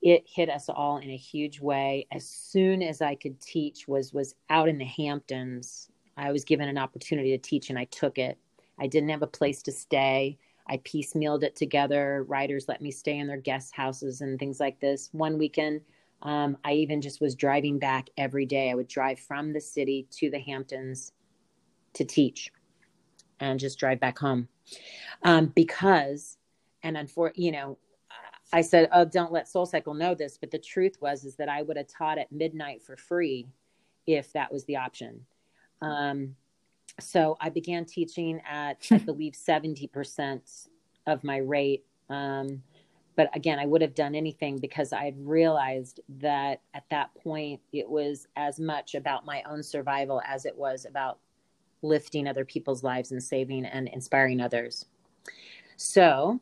[0.02, 2.08] It hit us all in a huge way.
[2.12, 5.90] As soon as i could teach was was out in the hamptons.
[6.18, 8.38] I was given an opportunity to teach and i took it.
[8.80, 10.38] I didn't have a place to stay.
[10.68, 12.24] I piecemealed it together.
[12.28, 15.10] Riders let me stay in their guest houses and things like this.
[15.12, 15.82] One weekend
[16.24, 18.70] um, I even just was driving back every day.
[18.70, 21.14] I would drive from the city to the Hamptons
[21.94, 22.52] to teach
[23.42, 24.48] and just drive back home
[25.24, 26.38] um, because,
[26.84, 27.78] and unfortunately, you know,
[28.54, 31.50] I said, "Oh, don't let Soul Cycle know this," but the truth was is that
[31.50, 33.48] I would have taught at midnight for free
[34.08, 35.26] if that was the option.
[35.82, 36.36] Um,
[37.00, 40.68] so I began teaching at, I believe, seventy percent
[41.08, 41.86] of my rate.
[42.10, 42.64] Um,
[43.16, 47.60] but again, I would have done anything because I had realized that at that point
[47.72, 51.20] it was as much about my own survival as it was about
[51.82, 54.86] lifting other people's lives and saving and inspiring others.
[55.78, 56.40] So,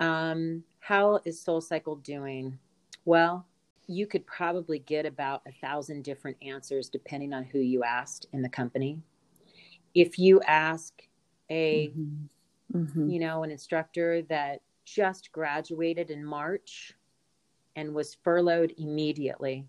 [0.00, 2.58] um, how is Soul Cycle doing?
[3.04, 3.46] Well,
[3.86, 8.42] you could probably get about a thousand different answers depending on who you asked in
[8.42, 9.00] the company.
[9.94, 11.02] If you ask
[11.50, 12.78] a, mm-hmm.
[12.78, 13.10] Mm-hmm.
[13.10, 16.94] you know, an instructor that just graduated in March
[17.76, 19.66] and was furloughed immediately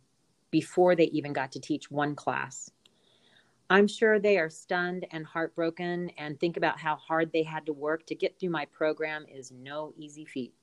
[0.51, 2.69] before they even got to teach one class.
[3.71, 7.73] I'm sure they are stunned and heartbroken and think about how hard they had to
[7.73, 10.53] work to get through my program is no easy feat.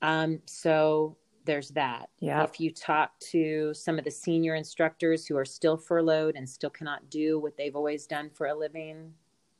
[0.00, 2.08] Um, so there's that.
[2.18, 2.44] Yeah.
[2.44, 6.70] If you talk to some of the senior instructors who are still furloughed and still
[6.70, 9.12] cannot do what they've always done for a living,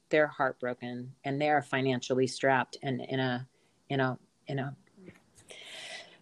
[0.09, 3.47] they're heartbroken and they're financially strapped and in a
[3.91, 4.77] in a in a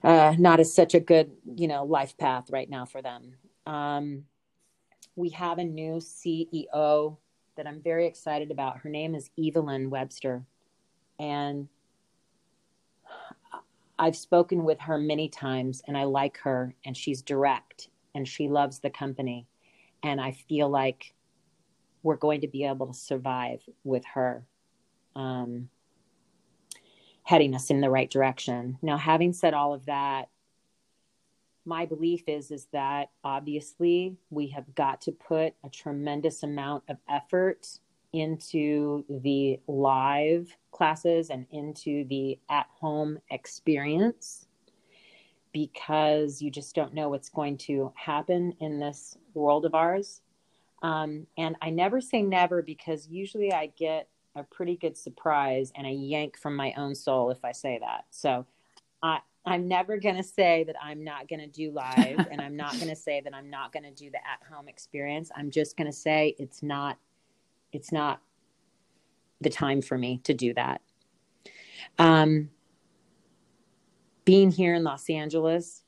[0.03, 3.35] uh, not as such a good you know life path right now for them
[3.67, 4.25] um,
[5.19, 7.17] we have a new ceo
[7.57, 8.79] that i'm very excited about.
[8.79, 10.45] Her name is evelyn webster.
[11.19, 11.69] And
[13.99, 18.49] i've spoken with her many times and i like her and she's direct and she
[18.49, 19.49] loves the company.
[20.05, 21.13] And i feel like
[22.05, 24.47] we're going to be able to survive with her
[25.17, 25.69] um,
[27.25, 28.79] heading us in the right direction.
[28.81, 30.29] Now, having said all of that,
[31.69, 36.97] my belief is is that obviously we have got to put a tremendous amount of
[37.09, 37.69] effort
[38.15, 44.47] into the live classes and into the at home experience
[45.53, 50.23] because you just don't know what's going to happen in this world of ours
[50.83, 55.87] um, and I never say never because usually I get a pretty good surprise and
[55.87, 58.05] a yank from my own soul if I say that.
[58.11, 58.47] So
[59.03, 62.57] I, I'm never going to say that I'm not going to do live and I'm
[62.57, 65.31] not going to say that I'm not going to do the at home experience.
[65.37, 66.99] I'm just going to say it's not,
[67.73, 68.21] it's not
[69.41, 70.81] the time for me to do that.
[71.99, 72.51] Um,
[74.25, 75.85] being here in Los Angeles,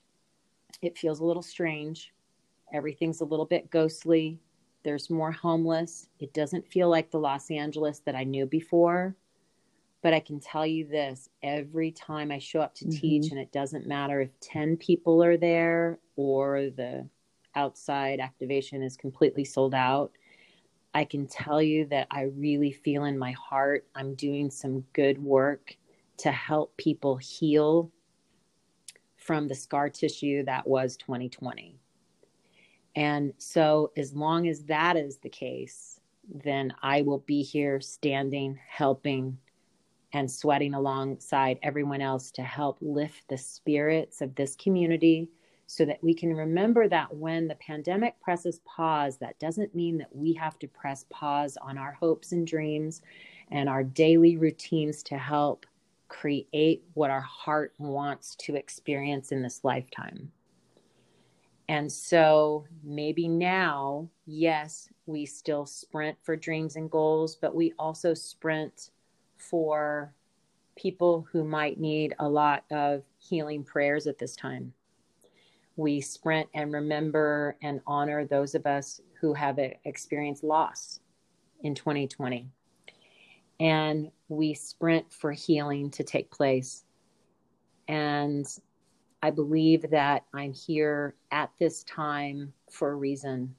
[0.83, 2.13] it feels a little strange.
[2.73, 4.41] Everything's a little bit ghostly
[4.83, 6.09] there's more homeless.
[6.19, 9.15] It doesn't feel like the Los Angeles that I knew before.
[10.03, 12.99] But I can tell you this every time I show up to mm-hmm.
[12.99, 17.07] teach, and it doesn't matter if 10 people are there or the
[17.55, 20.13] outside activation is completely sold out.
[20.95, 25.19] I can tell you that I really feel in my heart I'm doing some good
[25.23, 25.77] work
[26.19, 27.91] to help people heal
[29.17, 31.79] from the scar tissue that was 2020.
[32.97, 38.59] And so, as long as that is the case, then I will be here standing,
[38.69, 39.39] helping,
[40.13, 45.29] and sweating alongside everyone else to help lift the spirits of this community
[45.67, 50.15] so that we can remember that when the pandemic presses pause, that doesn't mean that
[50.15, 53.03] we have to press pause on our hopes and dreams
[53.53, 55.67] and our daily routines to help
[56.09, 60.33] create what our heart wants to experience in this lifetime.
[61.69, 68.13] And so maybe now, yes, we still sprint for dreams and goals, but we also
[68.13, 68.91] sprint
[69.41, 70.15] for
[70.77, 74.73] people who might need a lot of healing prayers at this time.
[75.77, 81.01] We sprint and remember and honor those of us who have experienced loss
[81.63, 82.49] in 2020.
[83.59, 86.85] And we sprint for healing to take place.
[87.89, 88.47] And
[89.23, 93.55] I believe that I'm here at this time for a reason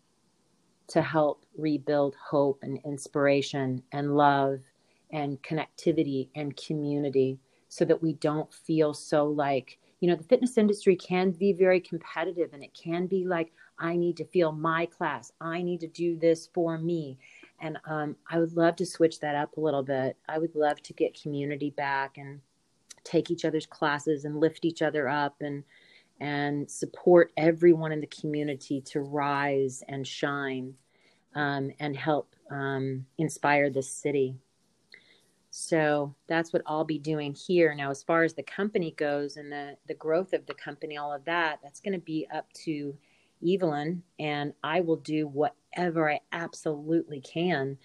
[0.87, 4.59] to help rebuild hope and inspiration and love
[5.11, 7.39] and connectivity and community
[7.69, 11.79] so that we don't feel so like you know the fitness industry can be very
[11.79, 15.31] competitive and it can be like i need to feel my class.
[15.39, 17.17] I need to do this for me.
[17.59, 20.17] And um, i would love to switch that up a little bit.
[20.27, 22.41] I would love to get community back and
[23.03, 25.63] take each other's classes and lift each other up and
[26.19, 30.75] and support everyone in the community to rise and shine
[31.33, 34.35] um, and help um, inspire this city
[35.51, 37.75] so that's what I'll be doing here.
[37.75, 41.13] Now, as far as the company goes and the, the growth of the company, all
[41.13, 42.97] of that, that's going to be up to
[43.45, 44.01] Evelyn.
[44.17, 47.77] And I will do whatever I absolutely can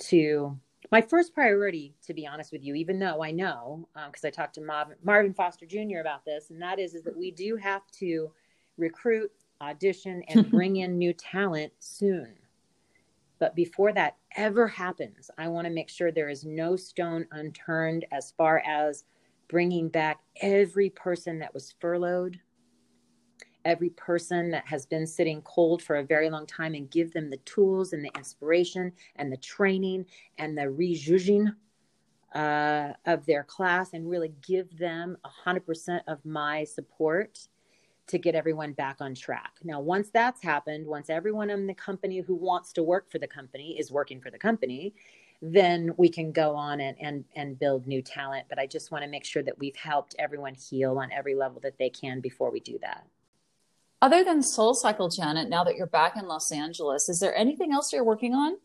[0.00, 0.58] to.
[0.92, 4.30] My first priority, to be honest with you, even though I know, because um, I
[4.30, 6.00] talked to Marvin, Marvin Foster Jr.
[6.00, 8.30] about this, and that is, is that we do have to
[8.76, 12.34] recruit, audition, and bring in new talent soon.
[13.38, 18.06] But before that ever happens, I want to make sure there is no stone unturned
[18.12, 19.04] as far as
[19.48, 22.40] bringing back every person that was furloughed,
[23.64, 27.30] every person that has been sitting cold for a very long time, and give them
[27.30, 30.06] the tools and the inspiration and the training
[30.38, 31.54] and the rejuging
[32.34, 35.16] uh, of their class and really give them
[35.46, 37.48] 100% of my support
[38.06, 39.52] to get everyone back on track.
[39.62, 43.26] Now, once that's happened, once everyone in the company who wants to work for the
[43.26, 44.94] company is working for the company,
[45.40, 48.46] then we can go on and and, and build new talent.
[48.48, 51.60] But I just want to make sure that we've helped everyone heal on every level
[51.62, 53.06] that they can before we do that.
[54.02, 57.72] Other than Soul Cycle, Janet, now that you're back in Los Angeles, is there anything
[57.72, 58.56] else you're working on?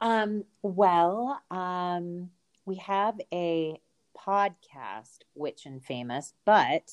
[0.00, 2.30] Um, well, um,
[2.64, 3.80] we have a
[4.18, 6.90] podcast, Witch and Famous, but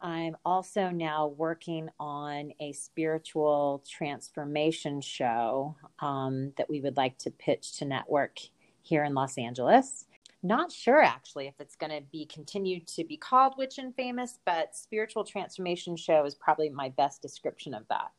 [0.00, 7.30] I'm also now working on a spiritual transformation show um, that we would like to
[7.30, 8.38] pitch to network
[8.82, 10.06] here in Los Angeles.
[10.42, 14.38] Not sure actually if it's going to be continued to be called Witch and Famous,
[14.44, 18.12] but spiritual transformation show is probably my best description of that.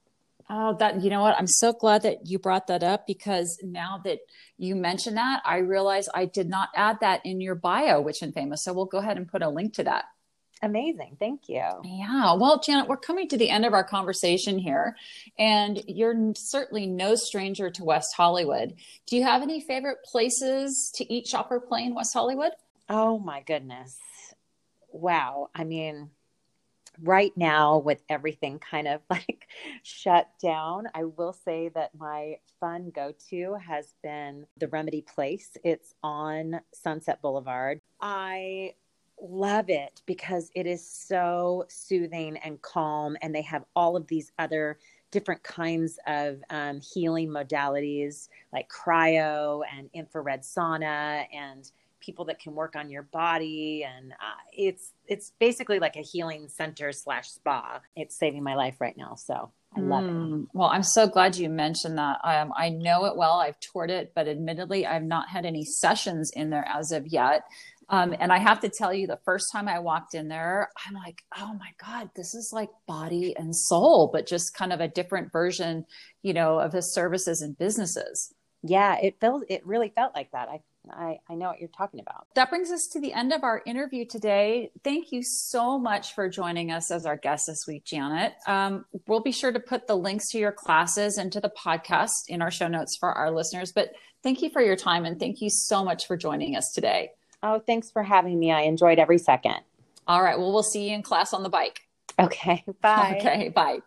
[0.49, 1.35] Oh, that you know what?
[1.37, 4.19] I'm so glad that you brought that up because now that
[4.57, 8.33] you mention that, I realize I did not add that in your bio, Witch and
[8.33, 8.63] Famous.
[8.63, 10.05] So we'll go ahead and put a link to that.
[10.61, 11.17] Amazing.
[11.19, 11.63] Thank you.
[11.83, 12.33] Yeah.
[12.33, 14.95] Well, Janet, we're coming to the end of our conversation here,
[15.37, 18.75] and you're certainly no stranger to West Hollywood.
[19.05, 22.53] Do you have any favorite places to eat, shop, or play in West Hollywood?
[22.89, 23.97] Oh, my goodness.
[24.91, 25.49] Wow.
[25.53, 26.09] I mean,
[27.03, 29.47] right now, with everything kind of like
[29.83, 35.55] shut down, I will say that my fun go to has been the Remedy Place.
[35.63, 37.81] It's on Sunset Boulevard.
[38.01, 38.73] I
[39.21, 44.31] love it because it is so soothing and calm and they have all of these
[44.37, 44.77] other
[45.11, 52.53] different kinds of um, healing modalities like cryo and infrared sauna and people that can
[52.53, 57.79] work on your body and uh, it's it's basically like a healing center slash spa
[57.95, 60.49] it's saving my life right now so I love mm, it.
[60.53, 62.19] Well, I'm so glad you mentioned that.
[62.23, 63.33] Um, I know it well.
[63.33, 67.43] I've toured it, but admittedly, I've not had any sessions in there as of yet.
[67.89, 70.93] Um, and I have to tell you, the first time I walked in there, I'm
[70.93, 74.87] like, oh my God, this is like body and soul, but just kind of a
[74.87, 75.85] different version,
[76.21, 78.33] you know, of the services and businesses.
[78.63, 80.49] Yeah, it felt, it really felt like that.
[80.49, 80.59] I,
[80.91, 82.27] I, I know what you're talking about.
[82.35, 84.71] That brings us to the end of our interview today.
[84.83, 88.33] Thank you so much for joining us as our guest this week, Janet.
[88.47, 92.27] Um, we'll be sure to put the links to your classes and to the podcast
[92.27, 93.71] in our show notes for our listeners.
[93.71, 97.11] But thank you for your time and thank you so much for joining us today.
[97.49, 98.51] Oh, thanks for having me.
[98.51, 99.55] I enjoyed every second.
[100.05, 100.37] All right.
[100.37, 101.79] Well, we'll see you in class on the bike.
[102.19, 102.65] Okay.
[102.81, 103.21] Bye.
[103.21, 103.47] Okay.
[103.47, 103.79] Bye.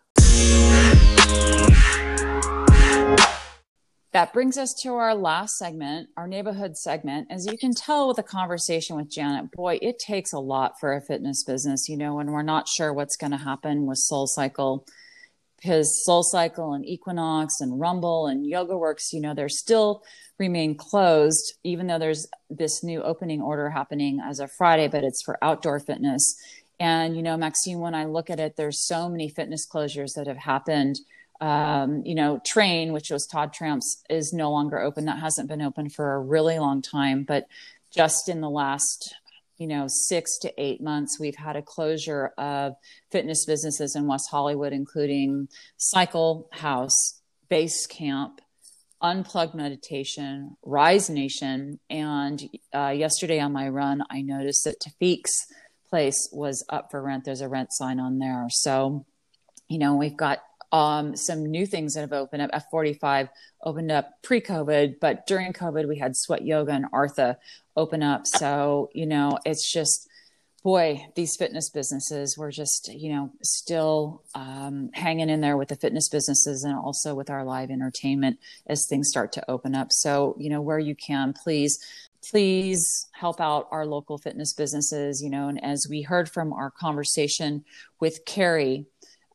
[4.13, 7.27] That brings us to our last segment, our neighborhood segment.
[7.29, 10.93] As you can tell with the conversation with Janet, boy, it takes a lot for
[10.93, 14.25] a fitness business, you know, when we're not sure what's going to happen with Soul
[14.25, 14.87] Cycle
[15.61, 20.03] because Soul Cycle and Equinox and Rumble and Yoga Works, you know, they're still
[20.41, 25.21] remain closed, even though there's this new opening order happening as of Friday, but it's
[25.21, 26.35] for outdoor fitness.
[26.79, 30.25] And, you know, Maxine, when I look at it, there's so many fitness closures that
[30.25, 30.95] have happened.
[31.39, 35.05] Um, you know, Train, which was Todd Tramps, is no longer open.
[35.05, 37.23] That hasn't been open for a really long time.
[37.23, 37.45] But
[37.91, 39.13] just in the last,
[39.59, 42.73] you know, six to eight months, we've had a closure of
[43.11, 48.41] fitness businesses in West Hollywood, including Cycle House, Base Camp,
[49.01, 51.79] Unplugged Meditation, Rise Nation.
[51.89, 55.47] And uh, yesterday on my run, I noticed that Tafik's
[55.89, 57.25] place was up for rent.
[57.25, 58.47] There's a rent sign on there.
[58.49, 59.05] So,
[59.67, 60.39] you know, we've got
[60.73, 62.51] Um, some new things that have opened up.
[62.51, 63.27] F45
[63.61, 67.37] opened up pre-COVID, but during COVID we had Sweat Yoga and Artha
[67.75, 68.25] open up.
[68.25, 70.07] So you know, it's just
[70.63, 75.75] boy, these fitness businesses were just, you know, still um, hanging in there with the
[75.75, 79.91] fitness businesses and also with our live entertainment as things start to open up.
[79.91, 81.79] So, you know, where you can, please,
[82.29, 86.69] please help out our local fitness businesses, you know, and as we heard from our
[86.69, 87.65] conversation
[87.99, 88.85] with Carrie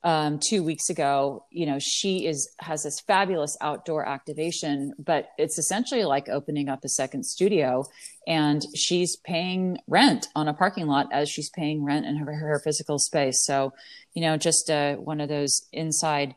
[0.07, 5.59] um, two weeks ago, you know, she is has this fabulous outdoor activation, but it's
[5.59, 7.85] essentially like opening up a second studio,
[8.25, 12.61] and she's paying rent on a parking lot as she's paying rent in her, her
[12.63, 13.45] physical space.
[13.45, 13.73] So,
[14.15, 16.37] you know, just uh, one of those inside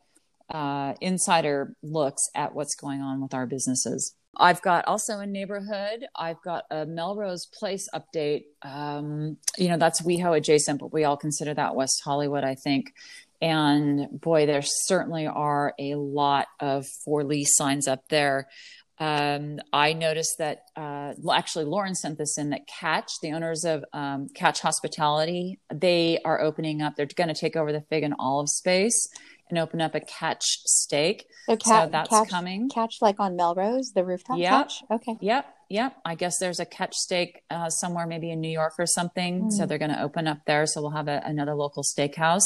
[0.50, 4.16] uh, insider looks at what's going on with our businesses.
[4.36, 6.08] I've got also a neighborhood.
[6.16, 8.46] I've got a Melrose Place update.
[8.64, 12.94] Um, you know, that's WeHo adjacent, but we all consider that West Hollywood, I think.
[13.42, 18.48] And boy, there certainly are a lot of for lease signs up there.
[19.00, 23.86] Um, I noticed that, uh, actually, Lauren sent this in that Catch, the owners of
[23.94, 26.96] um, Catch Hospitality, they are opening up.
[26.98, 29.08] They're going to take over the Fig and Olive space
[29.50, 31.26] and open up a Catch Steak.
[31.46, 32.70] So, cat, so that's catch, coming.
[32.70, 34.52] Catch like on Melrose, the rooftop yep.
[34.52, 34.84] catch.
[34.92, 35.18] Okay.
[35.22, 35.46] Yep.
[35.70, 35.96] Yep.
[36.04, 39.44] I guess there's a Catch Steak uh, somewhere, maybe in New York or something.
[39.44, 39.52] Mm.
[39.52, 40.66] So they're going to open up there.
[40.66, 42.44] So we'll have a, another local steakhouse.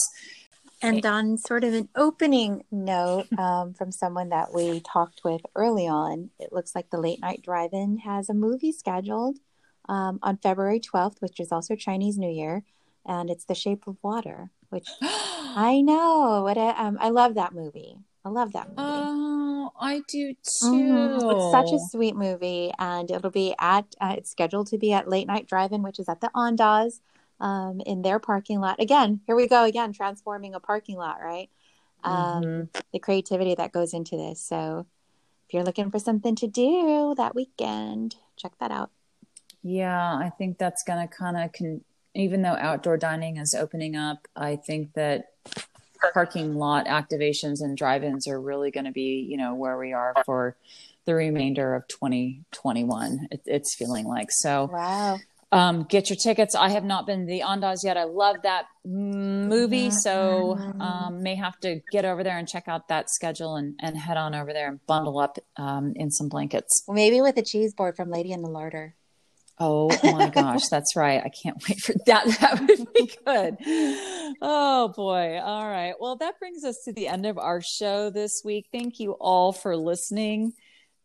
[0.83, 5.87] And on sort of an opening note um, from someone that we talked with early
[5.87, 9.39] on, it looks like the Late Night Drive In has a movie scheduled
[9.87, 12.63] um, on February 12th, which is also Chinese New Year.
[13.05, 16.43] And it's The Shape of Water, which I know.
[16.43, 17.97] What I, um, I love that movie.
[18.25, 18.77] I love that movie.
[18.77, 20.65] Oh, I do too.
[20.65, 21.29] Mm-hmm.
[21.29, 23.85] It's such a sweet movie, and it'll be at.
[23.99, 27.01] Uh, it's scheduled to be at Late Night Drive-In, which is at the Andaz
[27.39, 28.79] um, in their parking lot.
[28.79, 31.49] Again, here we go again, transforming a parking lot, right?
[32.03, 32.79] Um, mm-hmm.
[32.91, 34.41] The creativity that goes into this.
[34.41, 34.85] So,
[35.47, 38.91] if you're looking for something to do that weekend, check that out.
[39.61, 41.81] Yeah, I think that's going to kind of, con-
[42.13, 45.31] even though outdoor dining is opening up, I think that
[46.13, 50.13] parking lot activations and drive-ins are really going to be, you know, where we are
[50.25, 50.57] for
[51.05, 53.27] the remainder of 2021.
[53.31, 54.69] It, it's feeling like so.
[54.71, 55.19] Wow
[55.53, 56.55] um, get your tickets.
[56.55, 57.97] I have not been to the Andaz yet.
[57.97, 59.97] I love that movie, mm-hmm.
[59.97, 63.97] so um, may have to get over there and check out that schedule and, and
[63.97, 66.83] head on over there and bundle up um, in some blankets.
[66.87, 68.95] Maybe with a cheese board from Lady in the Larder.
[69.59, 71.21] Oh my gosh, that's right.
[71.23, 72.25] I can't wait for that.
[72.41, 73.57] That would be good.
[74.41, 75.39] Oh boy.
[75.39, 75.93] All right.
[75.99, 78.67] Well, that brings us to the end of our show this week.
[78.71, 80.53] Thank you all for listening.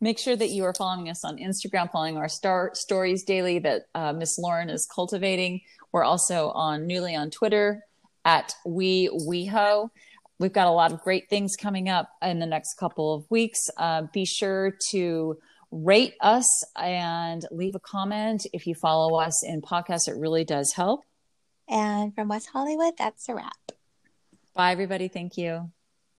[0.01, 3.87] Make sure that you are following us on Instagram, following our star stories daily that
[3.95, 5.62] uh, Miss Lauren is cultivating.
[5.91, 7.85] We're also on newly on Twitter
[8.25, 9.91] at we weho.
[10.39, 13.59] We've got a lot of great things coming up in the next couple of weeks.
[13.77, 15.39] Uh, be sure to
[15.73, 20.09] rate us and leave a comment if you follow us in podcasts.
[20.09, 21.03] It really does help.
[21.69, 23.73] And from West Hollywood, that's a wrap.
[24.55, 25.09] Bye, everybody.
[25.09, 25.70] Thank you.